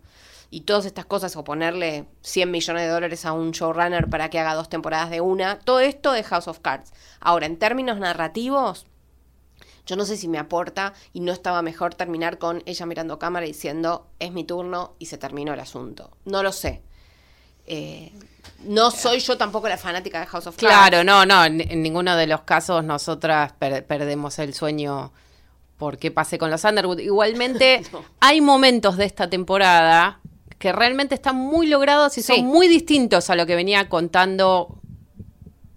y 0.54 0.62
todas 0.62 0.86
estas 0.86 1.06
cosas, 1.06 1.36
o 1.36 1.44
ponerle 1.44 2.06
100 2.22 2.52
millones 2.52 2.84
de 2.84 2.90
dólares 2.90 3.26
a 3.26 3.34
un 3.34 3.54
showrunner 3.54 4.08
para 4.08 4.30
que 4.30 4.38
haga 4.38 4.54
dos 4.54 4.70
temporadas 4.70 5.10
de 5.10 5.20
una, 5.20 5.58
todo 5.58 5.80
esto 5.80 6.12
de 6.12 6.24
House 6.24 6.48
of 6.48 6.60
Cards. 6.60 6.94
Ahora, 7.20 7.48
en 7.48 7.58
términos 7.58 7.98
narrativos, 7.98 8.86
yo 9.88 9.96
no 9.96 10.06
sé 10.06 10.16
si 10.16 10.28
me 10.28 10.38
aporta 10.38 10.94
y 11.12 11.22
no 11.22 11.32
estaba 11.32 11.64
mejor 11.64 11.96
terminar 11.96 12.38
con 12.38 12.62
ella 12.68 12.86
mirando 12.86 13.18
cámara 13.18 13.48
diciendo 13.48 14.12
es 14.20 14.32
mi 14.32 14.44
turno 14.44 14.96
y 15.00 15.08
se 15.08 15.18
terminó 15.18 15.56
el 15.56 15.60
asunto. 15.60 16.16
No 16.24 16.44
lo 16.44 16.52
sé. 16.52 16.84
Eh, 17.66 18.14
no 18.60 18.92
soy 18.92 19.22
yo 19.22 19.36
tampoco 19.40 19.68
la 19.68 19.78
fanática 19.78 20.20
de 20.20 20.28
House 20.28 20.46
of 20.46 20.56
Cards. 20.56 20.72
Claro, 20.72 21.04
no, 21.04 21.26
no, 21.26 21.46
en, 21.46 21.82
ninguno 21.82 22.16
de 22.16 22.28
los 22.28 22.42
casos 22.42 22.84
nosotras 22.84 23.54
perdemos 23.58 24.38
el 24.38 24.54
sueño 24.54 25.14
porque 25.80 26.12
pase 26.12 26.38
con 26.38 26.52
los 26.52 26.64
Underwood. 26.64 27.00
Igualmente, 27.00 27.82
hay 28.20 28.40
momentos 28.40 28.98
de 28.98 29.06
esta 29.06 29.32
temporada 29.32 30.20
que 30.64 30.72
realmente 30.72 31.14
están 31.14 31.36
muy 31.36 31.68
logrados 31.68 32.18
y 32.18 32.22
son 32.24 32.46
muy 32.46 32.70
distintos 32.70 33.30
a 33.30 33.36
lo 33.36 33.46
que 33.46 33.54
venía 33.54 33.90
contando 33.90 34.80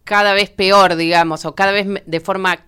cada 0.05 0.33
vez 0.33 0.49
peor, 0.49 0.95
digamos, 0.95 1.45
o 1.45 1.57
cada 1.57 1.73
vez 1.73 1.89
de 2.07 2.21
forma 2.21 2.65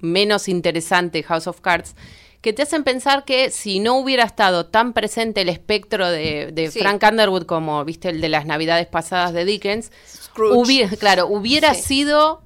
menos 0.00 0.48
interesante 0.48 1.22
House 1.22 1.46
of 1.46 1.60
Cards, 1.60 1.94
que 2.40 2.52
te 2.52 2.62
hacen 2.62 2.82
pensar 2.82 3.24
que 3.24 3.52
si 3.52 3.78
no 3.78 3.96
hubiera 3.98 4.24
estado 4.24 4.66
tan 4.66 4.94
presente 4.94 5.42
el 5.42 5.48
espectro 5.48 6.10
de, 6.10 6.72
Frank 6.76 7.04
Underwood 7.08 7.44
como, 7.44 7.84
viste, 7.84 8.08
el 8.08 8.20
de 8.20 8.30
las 8.30 8.46
navidades 8.46 8.88
pasadas 8.88 9.32
de 9.32 9.44
Dickens, 9.44 9.92
hubiera, 10.36 10.96
claro, 10.96 11.28
hubiera 11.28 11.72
sido 11.74 12.42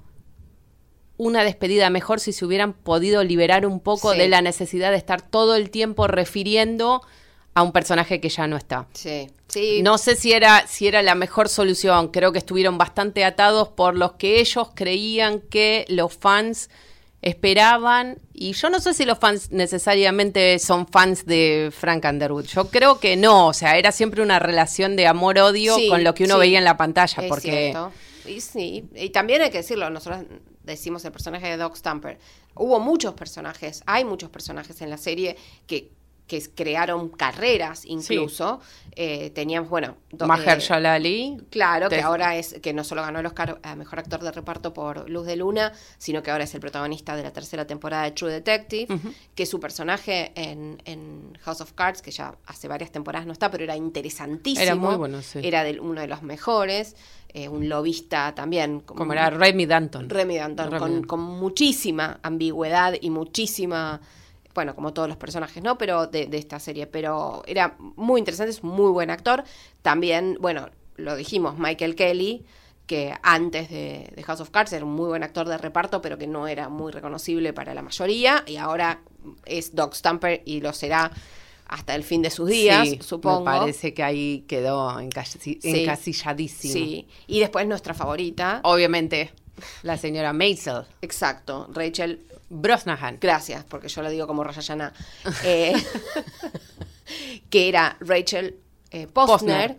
una 1.17 1.45
despedida 1.45 1.89
mejor 1.89 2.21
si 2.21 2.35
se 2.35 2.45
hubieran 2.45 2.75
podido 2.75 3.25
liberar 3.25 3.65
un 3.65 3.81
poco 3.81 4.13
de 4.13 4.29
la 4.29 4.43
necesidad 4.43 4.91
de 4.91 4.99
estar 4.99 5.23
todo 5.23 5.57
el 5.57 5.71
tiempo 5.71 6.09
refiriendo 6.09 7.01
a 7.59 7.63
un 7.63 7.73
personaje 7.73 8.21
que 8.21 8.29
ya 8.29 8.47
no 8.47 8.57
está. 8.57 8.87
Sí. 8.93 9.29
No 9.83 9.99
sé 9.99 10.15
si 10.15 10.33
era, 10.33 10.67
si 10.67 10.87
era 10.87 11.03
la 11.03 11.15
mejor 11.15 11.49
solución. 11.49 12.09
Creo 12.09 12.33
que 12.33 12.39
estuvieron 12.39 12.79
bastante 12.79 13.25
atados 13.25 13.69
por 13.69 13.97
los 13.97 14.13
que 14.13 14.41
ellos 14.41 14.69
creían 14.75 15.41
que 15.41 15.85
los 15.89 16.17
fans 16.17 16.71
esperaban, 17.21 18.21
y 18.33 18.53
yo 18.53 18.71
no 18.71 18.79
sé 18.79 18.95
si 18.95 19.05
los 19.05 19.19
fans 19.19 19.51
necesariamente 19.51 20.57
son 20.61 20.87
fans 20.87 21.27
de 21.27 21.73
Frank 21.77 22.05
Underwood, 22.05 22.45
yo 22.45 22.69
creo 22.69 23.01
que 23.01 23.17
no, 23.17 23.49
o 23.49 23.53
sea, 23.53 23.77
era 23.77 23.91
siempre 23.91 24.23
una 24.23 24.39
relación 24.39 24.95
de 24.95 25.09
amor-odio 25.09 25.75
con 25.89 26.05
lo 26.05 26.15
que 26.15 26.23
uno 26.23 26.39
veía 26.39 26.59
en 26.59 26.65
la 26.65 26.77
pantalla, 26.77 27.25
porque... 27.29 27.75
Y 28.25 28.41
sí, 28.41 28.89
y 28.95 29.11
también 29.11 29.43
hay 29.43 29.51
que 29.51 29.59
decirlo, 29.59 29.91
nosotros 29.91 30.27
decimos 30.63 31.05
el 31.07 31.11
personaje 31.11 31.49
de 31.49 31.57
Doc 31.57 31.75
Stamper, 31.75 32.21
hubo 32.55 32.79
muchos 32.79 33.15
personajes, 33.15 33.83
hay 33.85 34.05
muchos 34.05 34.31
personajes 34.31 34.81
en 34.81 34.89
la 34.89 34.97
serie 34.97 35.37
que 35.67 35.91
que 36.29 36.41
crearon 36.55 37.09
carreras 37.09 37.85
incluso. 37.87 38.61
Eh, 38.95 39.31
teníamos, 39.31 39.71
bueno... 39.71 39.97
Mahershala 40.27 40.95
Ali. 40.95 41.39
Claro, 41.51 41.89
que 41.89 42.01
ahora 42.01 42.37
es, 42.37 42.57
que 42.63 42.73
no 42.73 42.85
solo 42.85 43.03
ganó 43.03 43.21
el 43.21 43.27
Oscar 43.27 43.59
a 43.63 43.75
Mejor 43.75 44.01
Actor 44.01 44.23
de 44.23 44.31
Reparto 44.31 44.75
por 44.75 45.09
Luz 45.09 45.27
de 45.27 45.37
Luna, 45.37 45.73
sino 45.97 46.23
que 46.23 46.31
ahora 46.31 46.45
es 46.45 46.55
el 46.55 46.61
protagonista 46.61 47.17
de 47.17 47.23
la 47.23 47.33
tercera 47.33 47.67
temporada 47.67 48.05
de 48.05 48.11
True 48.13 48.31
Detective, 48.31 48.99
que 49.35 49.47
su 49.47 49.59
personaje 49.59 50.33
en, 50.35 50.79
House 51.41 51.63
of 51.63 51.73
Cards, 51.73 52.03
que 52.03 52.11
ya 52.11 52.35
hace 52.47 52.69
varias 52.69 52.93
temporadas 52.93 53.27
no 53.27 53.33
está, 53.33 53.51
pero 53.51 53.65
era 53.65 53.77
interesantísimo. 53.77 54.63
Era 54.63 54.75
muy 54.75 54.97
bueno, 54.97 55.23
sí. 55.23 55.41
Era 55.43 55.65
de, 55.65 55.81
uno 55.81 56.01
de 56.01 56.09
los 56.09 56.23
mejores. 56.23 56.95
Eh, 57.31 57.49
un 57.49 57.69
lobista 57.69 58.35
también. 58.35 58.81
Como, 58.81 59.13
era 59.13 59.31
Remy 59.31 59.67
Danton. 59.67 60.09
Remy 60.09 60.39
Danton, 60.39 60.79
con, 60.79 61.05
con 61.05 61.21
muchísima 61.21 62.21
ambigüedad 62.23 62.95
y 63.01 63.11
muchísima 63.11 64.01
bueno, 64.55 64.75
como 64.75 64.93
todos 64.93 65.09
los 65.09 65.17
personajes, 65.17 65.63
¿no? 65.63 65.79
Pero 65.79 66.07
de, 66.07 66.29
esta 66.33 66.59
serie. 66.59 66.87
Pero 66.87 67.43
era 67.47 67.77
muy 67.79 68.19
interesante, 68.21 68.51
es 68.51 68.63
un 68.63 68.71
muy 68.71 68.91
buen 68.91 69.11
actor. 69.11 69.45
También, 69.83 70.37
bueno, 70.41 70.69
lo 70.97 71.17
dijimos, 71.17 71.59
Michael 71.59 71.95
Kelly, 71.95 72.45
que 72.87 73.15
antes 73.23 73.69
de, 73.71 74.11
de 74.15 74.23
House 74.23 74.41
of 74.41 74.51
Cards 74.51 74.73
era 74.73 74.85
un 74.85 74.93
muy 74.93 75.09
buen 75.09 75.23
actor 75.23 75.47
de 75.47 75.59
reparto, 75.59 76.01
pero 76.01 76.19
que 76.19 76.27
no 76.27 76.49
era 76.49 76.69
muy 76.69 76.91
reconocible 76.91 77.53
para 77.53 77.75
la 77.75 77.83
mayoría, 77.83 78.45
y 78.47 78.57
ahora 78.57 79.01
es 79.45 79.75
Doc 79.75 79.95
Stamper 79.95 80.43
y 80.45 80.61
lo 80.61 80.73
será 80.73 81.11
hasta 81.69 81.95
el 81.95 82.03
fin 82.03 82.23
de 82.23 82.31
sus 82.31 82.49
días, 82.49 82.89
Sí, 82.89 82.99
supongo. 83.03 83.41
Me 83.41 83.59
parece 83.59 83.93
que 83.93 84.03
ahí 84.03 84.45
quedó 84.49 84.99
Sí. 84.99 85.59
encasilladísimo. 85.63 86.73
Sí, 86.73 87.07
y 87.27 87.41
después 87.41 87.67
nuestra 87.67 87.93
favorita, 87.95 88.61
Obviamente, 88.65 89.31
la 89.83 89.99
señora 89.99 90.33
Maisel 90.33 90.85
exacto, 91.03 91.69
Rachel 91.73 92.25
Brosnahan. 92.51 93.19
Gracias, 93.21 93.65
porque 93.65 93.89
yo 93.89 94.03
lo 94.03 94.11
digo 94.11 94.27
como 94.27 94.45
Rayayana. 94.45 94.93
Eh, 95.45 95.75
que 97.51 97.69
era 97.69 97.97
Rachel 98.01 98.57
eh, 98.91 99.07
Postner, 99.07 99.73
Posner. 99.73 99.77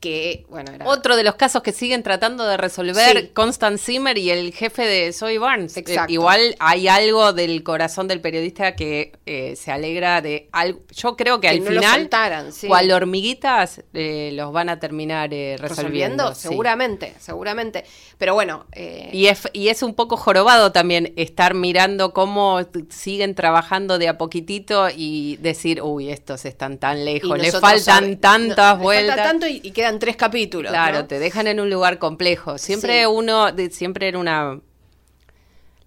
que, 0.00 0.44
bueno, 0.48 0.72
era... 0.72 0.86
Otro 0.86 1.16
de 1.16 1.22
los 1.22 1.36
casos 1.36 1.62
que 1.62 1.72
siguen 1.72 2.02
tratando 2.02 2.44
de 2.46 2.56
resolver 2.56 3.18
Sí. 3.18 3.28
Constant 3.28 3.78
Zimmer 3.78 4.18
y 4.18 4.30
el 4.30 4.52
jefe 4.52 4.82
de 4.84 5.12
Zoe 5.12 5.38
Barnes. 5.38 5.76
Exacto. 5.76 6.10
Eh, 6.10 6.14
igual 6.14 6.56
hay 6.58 6.88
algo 6.88 7.32
del 7.32 7.62
corazón 7.62 8.08
del 8.08 8.20
periodista 8.20 8.74
que 8.74 9.12
eh, 9.26 9.54
se 9.56 9.70
alegra 9.70 10.20
de 10.20 10.48
algo. 10.52 10.80
Yo 10.94 11.16
creo 11.16 11.40
que, 11.40 11.48
Que 11.48 11.54
al 11.54 11.64
no 11.64 11.70
final, 11.70 12.52
sí. 12.52 12.66
cual 12.68 12.90
hormiguitas, 12.90 13.82
los 13.92 14.52
van 14.52 14.68
a 14.68 14.78
terminar 14.80 15.30
resolviendo. 15.30 15.68
resolviendo, 15.68 16.34
sí. 16.34 16.48
seguramente, 16.48 17.14
seguramente. 17.18 17.84
Pero 18.22 18.34
bueno, 18.34 18.66
eh, 18.70 19.08
Y 19.12 19.26
es, 19.26 19.48
y 19.52 19.66
es 19.66 19.82
un 19.82 19.94
poco 19.94 20.16
jorobado 20.16 20.70
también 20.70 21.12
estar 21.16 21.54
mirando 21.54 22.12
cómo 22.12 22.60
siguen 22.88 23.34
trabajando 23.34 23.98
de 23.98 24.06
a 24.06 24.16
poquitito 24.16 24.86
y 24.94 25.38
decir, 25.38 25.82
uy, 25.82 26.08
estos 26.08 26.44
están 26.44 26.78
tan 26.78 27.04
lejos, 27.04 27.36
les 27.36 27.58
faltan 27.58 28.04
sabe- 28.04 28.16
tantas 28.18 28.78
no, 28.78 28.84
vueltas. 28.84 29.16
Falta 29.16 29.28
tanto 29.28 29.48
y, 29.48 29.60
y 29.64 29.72
quedan 29.72 29.98
tres 29.98 30.14
capítulos. 30.14 30.70
Claro, 30.70 30.98
¿no? 30.98 31.06
te 31.06 31.18
dejan 31.18 31.48
en 31.48 31.58
un 31.58 31.68
lugar 31.68 31.98
complejo. 31.98 32.58
Siempre 32.58 33.00
Sí. 33.00 33.06
uno, 33.06 33.50
de- 33.50 33.70
siempre 33.70 34.06
era 34.06 34.20
una... 34.20 34.60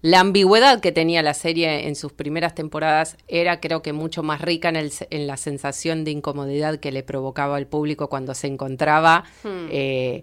La 0.02 0.20
ambigüedad 0.20 0.80
que 0.80 0.92
tenía 0.92 1.22
la 1.22 1.32
serie 1.34 1.88
en 1.88 1.96
sus 1.96 2.12
primeras 2.12 2.54
temporadas 2.54 3.16
era 3.28 3.60
creo 3.60 3.80
que 3.80 3.94
mucho 3.94 4.22
más 4.22 4.42
rica 4.42 4.68
en, 4.68 4.76
el, 4.76 4.92
en 5.08 5.26
la 5.26 5.38
sensación 5.38 6.04
de 6.04 6.10
incomodidad 6.10 6.78
que 6.80 6.92
le 6.92 7.02
provocaba 7.02 7.56
al 7.56 7.66
público 7.66 8.08
cuando 8.10 8.34
se 8.34 8.46
encontraba 8.46 9.24
eh, 9.70 10.22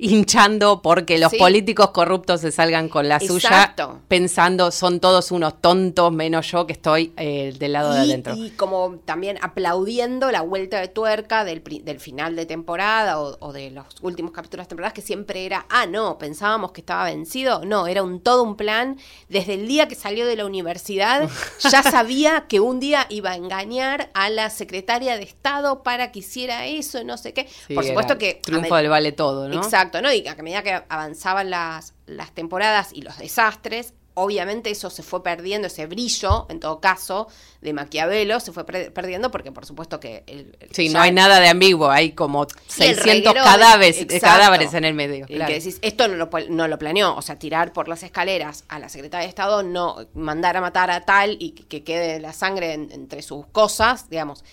hinchando 0.00 0.82
porque 0.82 1.18
los. 1.18 1.30
Sí. 1.30 1.38
políticos 1.38 1.90
corruptos 1.90 2.40
se 2.40 2.50
salgan 2.50 2.88
con 2.88 3.08
la 3.08 3.20
suya 3.20 3.74
pensando 4.08 4.70
son 4.70 4.98
todos 4.98 5.30
unos 5.30 5.60
tontos 5.60 6.12
menos 6.12 6.50
yo 6.50 6.66
que 6.66 6.72
estoy 6.72 7.12
eh, 7.16 7.54
del 7.58 7.72
lado 7.72 7.92
de 7.92 8.00
adentro. 8.00 8.34
y 8.34 8.50
como 8.50 8.98
también 9.04 9.38
aplaudiendo 9.42 10.30
la 10.32 10.40
vuelta 10.40 10.80
de 10.80 10.88
tuerca 10.88 11.44
del, 11.44 11.62
final 12.00 12.34
de 12.34 12.46
temporada 12.46 13.20
o, 13.20 13.36
o 13.40 13.52
de 13.52 13.70
los 13.70 13.86
últimos 14.02 14.32
capítulos 14.32 14.66
de 14.66 14.70
temporadas, 14.70 14.92
que 14.92 15.02
siempre 15.02 15.46
era, 15.46 15.66
ah, 15.68 15.86
no, 15.86 16.18
pensábamos 16.18 16.72
que 16.72 16.80
estaba 16.80 17.04
vencido. 17.04 17.64
No, 17.64 17.86
era 17.86 18.02
un 18.02 18.20
todo 18.20 18.42
un 18.42 18.56
plan. 18.56 18.98
Desde 19.28 19.54
el 19.54 19.68
día 19.68 19.88
que 19.88 19.94
salió 19.94 20.26
de 20.26 20.36
la 20.36 20.46
universidad, 20.46 21.28
ya 21.60 21.82
sabía 21.90 22.46
que 22.48 22.60
un 22.60 22.80
día 22.80 23.06
iba 23.08 23.30
a 23.30 23.36
engañar 23.36 24.10
a 24.14 24.30
la 24.30 24.50
secretaria 24.50 25.16
de 25.16 25.22
Estado 25.24 25.82
para 25.82 26.12
que 26.12 26.20
hiciera 26.20 26.66
eso, 26.66 27.04
no 27.04 27.16
sé 27.16 27.32
qué. 27.32 27.48
Sí, 27.66 27.74
Por 27.74 27.84
supuesto 27.84 28.18
que... 28.18 28.40
Triunfo 28.42 28.76
del 28.76 28.88
vale 28.88 29.12
todo, 29.12 29.48
¿no? 29.48 29.56
Exacto, 29.56 29.89
¿no? 30.02 30.12
Y 30.12 30.26
a 30.26 30.34
medida 30.36 30.62
que 30.62 30.82
avanzaban 30.88 31.50
las, 31.50 31.94
las 32.06 32.32
temporadas 32.32 32.90
y 32.92 33.02
los 33.02 33.18
desastres, 33.18 33.94
obviamente 34.14 34.70
eso 34.70 34.90
se 34.90 35.02
fue 35.02 35.22
perdiendo, 35.22 35.68
ese 35.68 35.86
brillo, 35.86 36.46
en 36.50 36.60
todo 36.60 36.80
caso, 36.80 37.28
de 37.62 37.72
Maquiavelo, 37.72 38.40
se 38.40 38.52
fue 38.52 38.64
perdiendo 38.64 39.30
porque 39.30 39.52
por 39.52 39.64
supuesto 39.64 39.98
que... 40.00 40.24
El, 40.26 40.56
el- 40.60 40.68
Sí, 40.74 40.88
no 40.90 41.00
hay 41.00 41.12
nada 41.12 41.40
de 41.40 41.48
ambiguo, 41.48 41.88
hay 41.90 42.12
como 42.12 42.42
y 42.42 42.82
el 42.82 42.96
600 42.96 43.04
reguero 43.04 43.32
de- 43.32 43.40
cadáveres, 43.40 44.00
exacto. 44.00 44.26
cadáveres 44.26 44.74
en 44.74 44.84
el 44.84 44.94
medio. 44.94 45.26
Claro. 45.26 45.46
que 45.46 45.54
decís, 45.58 45.78
esto 45.80 46.08
no 46.08 46.16
lo, 46.16 46.28
no 46.50 46.68
lo 46.68 46.78
planeó, 46.78 47.14
o 47.16 47.22
sea, 47.22 47.38
tirar 47.38 47.72
por 47.72 47.88
las 47.88 48.02
escaleras 48.02 48.64
a 48.68 48.78
la 48.78 48.88
secretaria 48.88 49.24
de 49.24 49.28
Estado, 49.30 49.62
no 49.62 49.96
mandar 50.14 50.56
a 50.56 50.60
matar 50.60 50.90
a 50.90 51.02
tal 51.02 51.36
y 51.40 51.52
que, 51.52 51.66
que 51.66 51.84
quede 51.84 52.20
la 52.20 52.32
sangre 52.32 52.72
en- 52.74 52.90
entre 52.92 53.22
sus 53.22 53.46
cosas, 53.46 54.10
digamos. 54.10 54.44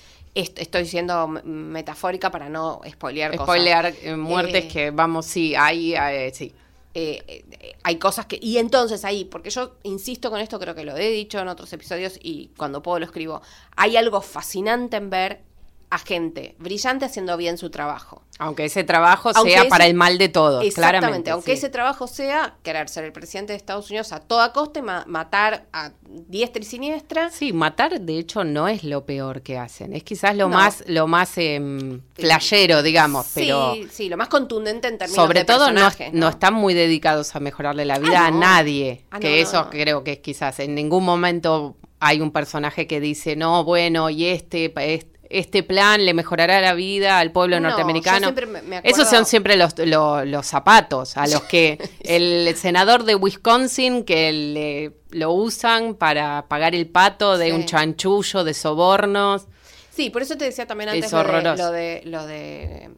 Est- 0.42 0.60
estoy 0.60 0.86
siendo 0.86 1.28
metafórica 1.28 2.30
para 2.32 2.48
no 2.50 2.82
spoilear 2.88 3.32
cosas. 3.36 3.46
Spoilear 3.46 3.86
eh, 4.02 4.16
muertes 4.16 4.66
Eh, 4.66 4.68
que 4.68 4.92
vamos, 4.92 5.26
sí, 5.26 5.56
ahí, 5.56 5.94
eh, 5.96 6.32
sí. 6.34 6.54
eh, 6.94 7.24
eh, 7.60 7.76
hay 7.84 7.98
cosas 7.98 8.26
que... 8.28 8.38
Y 8.42 8.58
entonces 8.58 9.04
ahí, 9.06 9.26
porque 9.26 9.50
yo 9.50 9.76
insisto 9.84 10.30
con 10.30 10.40
esto, 10.40 10.60
creo 10.60 10.76
que 10.76 10.84
lo 10.84 10.96
he 10.96 11.10
dicho 11.10 11.40
en 11.40 11.48
otros 11.48 11.72
episodios 11.74 12.20
y 12.22 12.52
cuando 12.58 12.82
puedo 12.84 13.00
lo 13.00 13.06
escribo, 13.06 13.42
hay 13.76 13.98
algo 13.98 14.22
fascinante 14.22 14.98
en 14.98 15.10
ver 15.10 15.42
a 15.90 16.00
gente 16.00 16.56
brillante 16.60 17.06
haciendo 17.06 17.38
bien 17.38 17.58
su 17.58 17.70
trabajo. 17.70 18.22
Aunque 18.40 18.66
ese 18.66 18.84
trabajo 18.84 19.32
Aunque 19.34 19.52
sea 19.54 19.62
ese- 19.62 19.70
para 19.70 19.86
el 19.86 19.94
mal 19.94 20.18
de 20.18 20.28
todos, 20.30 20.64
Exactamente, 20.66 21.00
claramente. 21.00 21.32
aunque 21.32 21.52
sí. 21.54 21.58
ese 21.60 21.70
trabajo 21.70 22.08
sea 22.08 22.56
querer 22.62 22.90
ser 22.90 23.06
el 23.06 23.14
presidente 23.14 23.54
de 23.54 23.58
Estados 23.58 23.90
Unidos 23.90 24.12
a 24.12 24.20
toda 24.20 24.52
costa 24.54 24.80
y 24.80 24.82
ma- 24.84 25.06
matar 25.08 25.66
a 25.72 25.92
diestra 26.06 26.62
y 26.62 26.66
siniestra. 26.66 27.30
Sí, 27.32 27.54
matar 27.54 28.02
de 28.02 28.20
hecho 28.20 28.44
no 28.44 28.68
es 28.68 28.84
lo 28.84 29.06
peor 29.06 29.42
que 29.44 29.58
hacen, 29.58 29.94
es 29.96 30.04
quizás 30.04 30.36
lo 30.36 30.50
No. 30.50 30.56
más, 30.58 30.84
lo 30.88 31.08
más 31.08 31.32
em, 31.38 32.02
flashero, 32.16 32.84
digamos, 32.84 33.26
sí, 33.26 33.32
pero 33.42 33.74
sí, 33.90 34.10
lo 34.10 34.18
más 34.18 34.28
contundente 34.28 34.90
en 34.90 34.98
términos 34.98 35.16
sobre 35.24 35.40
de 35.40 35.46
todo 35.46 35.68
no, 35.72 35.74
personajes, 35.82 36.14
no 36.14 36.28
están 36.30 36.54
muy 36.54 36.74
dedicados 36.74 37.34
a 37.36 37.40
mejorarle 37.40 37.86
la 37.86 37.98
vida 37.98 38.24
Ah, 38.24 38.28
a 38.28 38.32
no. 38.32 38.40
nadie, 38.42 39.06
Ah, 39.10 39.20
que 39.20 39.30
no, 39.30 39.36
no, 39.36 39.42
eso 39.42 39.64
no. 39.64 39.70
creo 39.70 40.04
que 40.04 40.12
es 40.14 40.20
quizás 40.20 40.60
en 40.60 40.76
ningún 40.76 41.06
momento 41.06 41.78
hay 42.00 42.22
un 42.22 42.30
personaje 42.32 42.86
que 42.86 43.00
dice, 43.00 43.36
no, 43.36 43.64
bueno, 43.64 44.12
y 44.12 44.26
este, 44.26 44.70
pa- 44.70 44.84
es- 44.84 45.08
este 45.30 45.64
plan 45.64 46.06
le 46.06 46.14
mejorará 46.14 46.62
la 46.62 46.74
vida 46.74 47.20
al 47.20 47.32
pueblo 47.32 47.60
No, 47.60 47.68
norteamericano. 47.70 48.32
me- 48.32 48.78
acuerdo- 48.78 48.82
Esos 48.84 49.10
son 49.10 49.26
siempre 49.26 49.56
los, 49.58 49.78
lo- 49.80 50.24
los 50.26 50.46
zapatos 50.46 51.18
a 51.18 51.28
los 51.28 51.44
que 51.44 51.78
el 52.02 52.56
senador 52.56 53.04
de 53.04 53.16
Wisconsin 53.16 54.04
que 54.04 54.32
le, 54.32 54.92
lo 55.18 55.32
usan 55.34 55.96
para 55.96 56.48
pagar 56.48 56.76
el 56.76 56.88
pato 56.88 57.38
de 57.38 57.48
Sí. 57.48 57.52
un 57.52 57.66
chanchullo 57.66 58.44
de 58.44 58.54
sobornos. 58.54 59.48
Sí, 59.94 60.10
por 60.10 60.22
eso 60.22 60.38
te 60.38 60.46
decía 60.46 60.66
también 60.68 60.90
Es 60.90 60.96
antes 60.96 61.12
lo 61.12 61.18
de, 61.18 61.24
horroroso. 61.24 61.64
lo 61.64 61.72
de 61.72 62.02
lo 62.06 62.26
de 62.28 62.90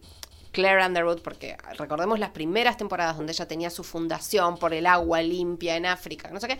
Claire 0.52 0.86
Underwood, 0.86 1.22
porque 1.22 1.56
recordemos 1.78 2.20
las 2.20 2.32
primeras 2.32 2.76
temporadas 2.76 3.16
donde 3.16 3.32
ella 3.32 3.48
tenía 3.48 3.70
su 3.70 3.84
fundación 3.84 4.58
por 4.58 4.74
el 4.74 4.86
agua 4.88 5.22
limpia 5.22 5.76
en 5.78 5.86
África, 5.86 6.30
no 6.34 6.40
sé 6.40 6.48
qué, 6.48 6.58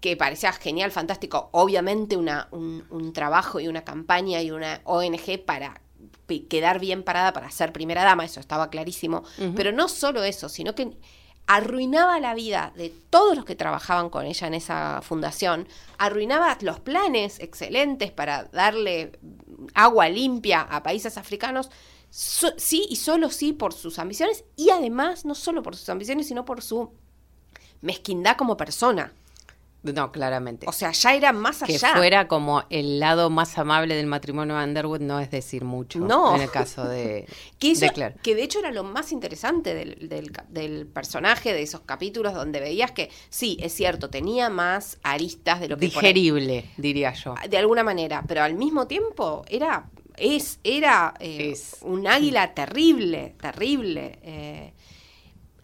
que 0.00 0.16
parecía 0.16 0.52
genial, 0.52 0.90
fantástico, 0.92 1.48
obviamente 1.52 2.16
una, 2.16 2.48
un, 2.50 2.84
un 2.90 3.12
trabajo 3.12 3.60
y 3.60 3.68
una 3.68 3.82
campaña 3.84 4.42
y 4.42 4.50
una 4.50 4.80
ONG 4.84 5.44
para 5.44 5.80
quedar 6.48 6.80
bien 6.80 7.02
parada 7.02 7.32
para 7.32 7.50
ser 7.50 7.72
primera 7.72 8.02
dama, 8.04 8.24
eso 8.24 8.40
estaba 8.40 8.68
clarísimo, 8.68 9.22
pero 9.54 9.72
no 9.72 9.88
solo 9.88 10.22
eso, 10.24 10.48
sino 10.48 10.74
que 10.74 10.96
arruinaba 11.46 12.18
la 12.18 12.34
vida 12.34 12.72
de 12.76 12.90
todos 13.10 13.36
los 13.36 13.44
que 13.44 13.54
trabajaban 13.54 14.10
con 14.10 14.26
ella 14.26 14.48
en 14.48 14.54
esa 14.54 15.00
fundación, 15.02 15.68
arruinaba 15.96 16.58
los 16.60 16.80
planes 16.80 17.38
excelentes 17.38 18.10
para 18.10 18.44
darle 18.52 19.12
agua 19.74 20.08
limpia 20.08 20.62
a 20.62 20.82
países 20.82 21.16
africanos, 21.16 21.70
so- 22.10 22.52
sí 22.56 22.86
y 22.90 22.96
solo 22.96 23.30
sí 23.30 23.52
por 23.52 23.72
sus 23.72 24.00
ambiciones 24.00 24.44
y 24.56 24.70
además 24.70 25.24
no 25.24 25.36
solo 25.36 25.62
por 25.62 25.76
sus 25.76 25.88
ambiciones, 25.88 26.26
sino 26.26 26.44
por 26.44 26.60
su 26.62 26.90
mezquindad 27.80 28.36
como 28.36 28.56
persona. 28.56 29.12
No, 29.94 30.12
claramente. 30.12 30.66
O 30.68 30.72
sea, 30.72 30.92
ya 30.92 31.14
era 31.14 31.32
más 31.32 31.62
que 31.62 31.74
allá. 31.74 31.94
fuera 31.96 32.28
como 32.28 32.64
el 32.70 32.98
lado 33.00 33.30
más 33.30 33.56
amable 33.58 33.94
del 33.96 34.06
matrimonio 34.06 34.56
de 34.56 34.64
Underwood 34.64 35.00
no 35.00 35.20
es 35.20 35.30
decir 35.30 35.64
mucho 35.64 35.98
No. 36.00 36.34
en 36.36 36.42
el 36.42 36.50
caso 36.50 36.84
de, 36.86 37.26
Que, 37.58 37.72
eso- 37.72 37.80
de 37.86 37.90
Claire. 37.92 38.16
que 38.22 38.34
de 38.34 38.42
hecho 38.42 38.58
era 38.58 38.70
lo 38.72 38.84
más 38.84 39.12
interesante 39.12 39.74
del, 39.74 40.08
del 40.48 40.86
personaje, 40.86 41.52
de 41.52 41.62
esos 41.62 41.80
capítulos 41.82 42.34
donde 42.34 42.60
veías 42.60 42.90
que, 42.92 43.10
sí, 43.30 43.56
es 43.60 43.72
cierto, 43.74 44.10
tenía 44.10 44.48
más 44.50 44.98
aristas 45.02 45.60
de 45.60 45.68
lo 45.68 45.76
que 45.76 45.86
Digerible, 45.86 46.64
diría 46.76 47.12
yo. 47.12 47.34
de 47.48 47.58
alguna 47.58 47.82
manera, 47.84 48.24
pero 48.26 48.42
al 48.42 48.54
mismo 48.54 48.86
tiempo 48.86 49.44
era 49.48 49.88
es 50.18 50.60
era 50.64 51.12
eh, 51.20 51.50
Es. 51.52 51.76
un 51.82 52.06
águila 52.06 52.54
terrible, 52.54 53.34
terrible. 53.38 54.18
eh. 54.22 54.72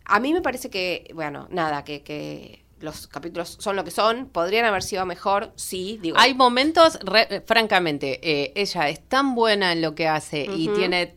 a 0.04 0.20
mí 0.20 0.32
me 0.34 0.42
parece 0.42 0.68
que, 0.68 1.10
bueno, 1.14 1.46
nada, 1.50 1.84
que, 1.84 2.02
que 2.02 2.61
los 2.82 3.06
capítulos 3.06 3.56
son 3.60 3.76
lo 3.76 3.84
que 3.84 3.90
son, 3.90 4.26
podrían 4.26 4.64
haber 4.66 4.82
sido 4.82 5.06
mejor, 5.06 5.52
sí, 5.56 5.98
digo. 6.02 6.16
Hay 6.18 6.34
momentos, 6.34 6.98
re- 7.02 7.42
francamente, 7.46 8.20
eh, 8.22 8.52
ella 8.56 8.88
es 8.88 9.00
tan 9.08 9.34
buena 9.34 9.72
en 9.72 9.80
lo 9.82 9.94
que 9.94 10.08
hace 10.08 10.46
y 10.54 10.68
tiene 10.68 11.16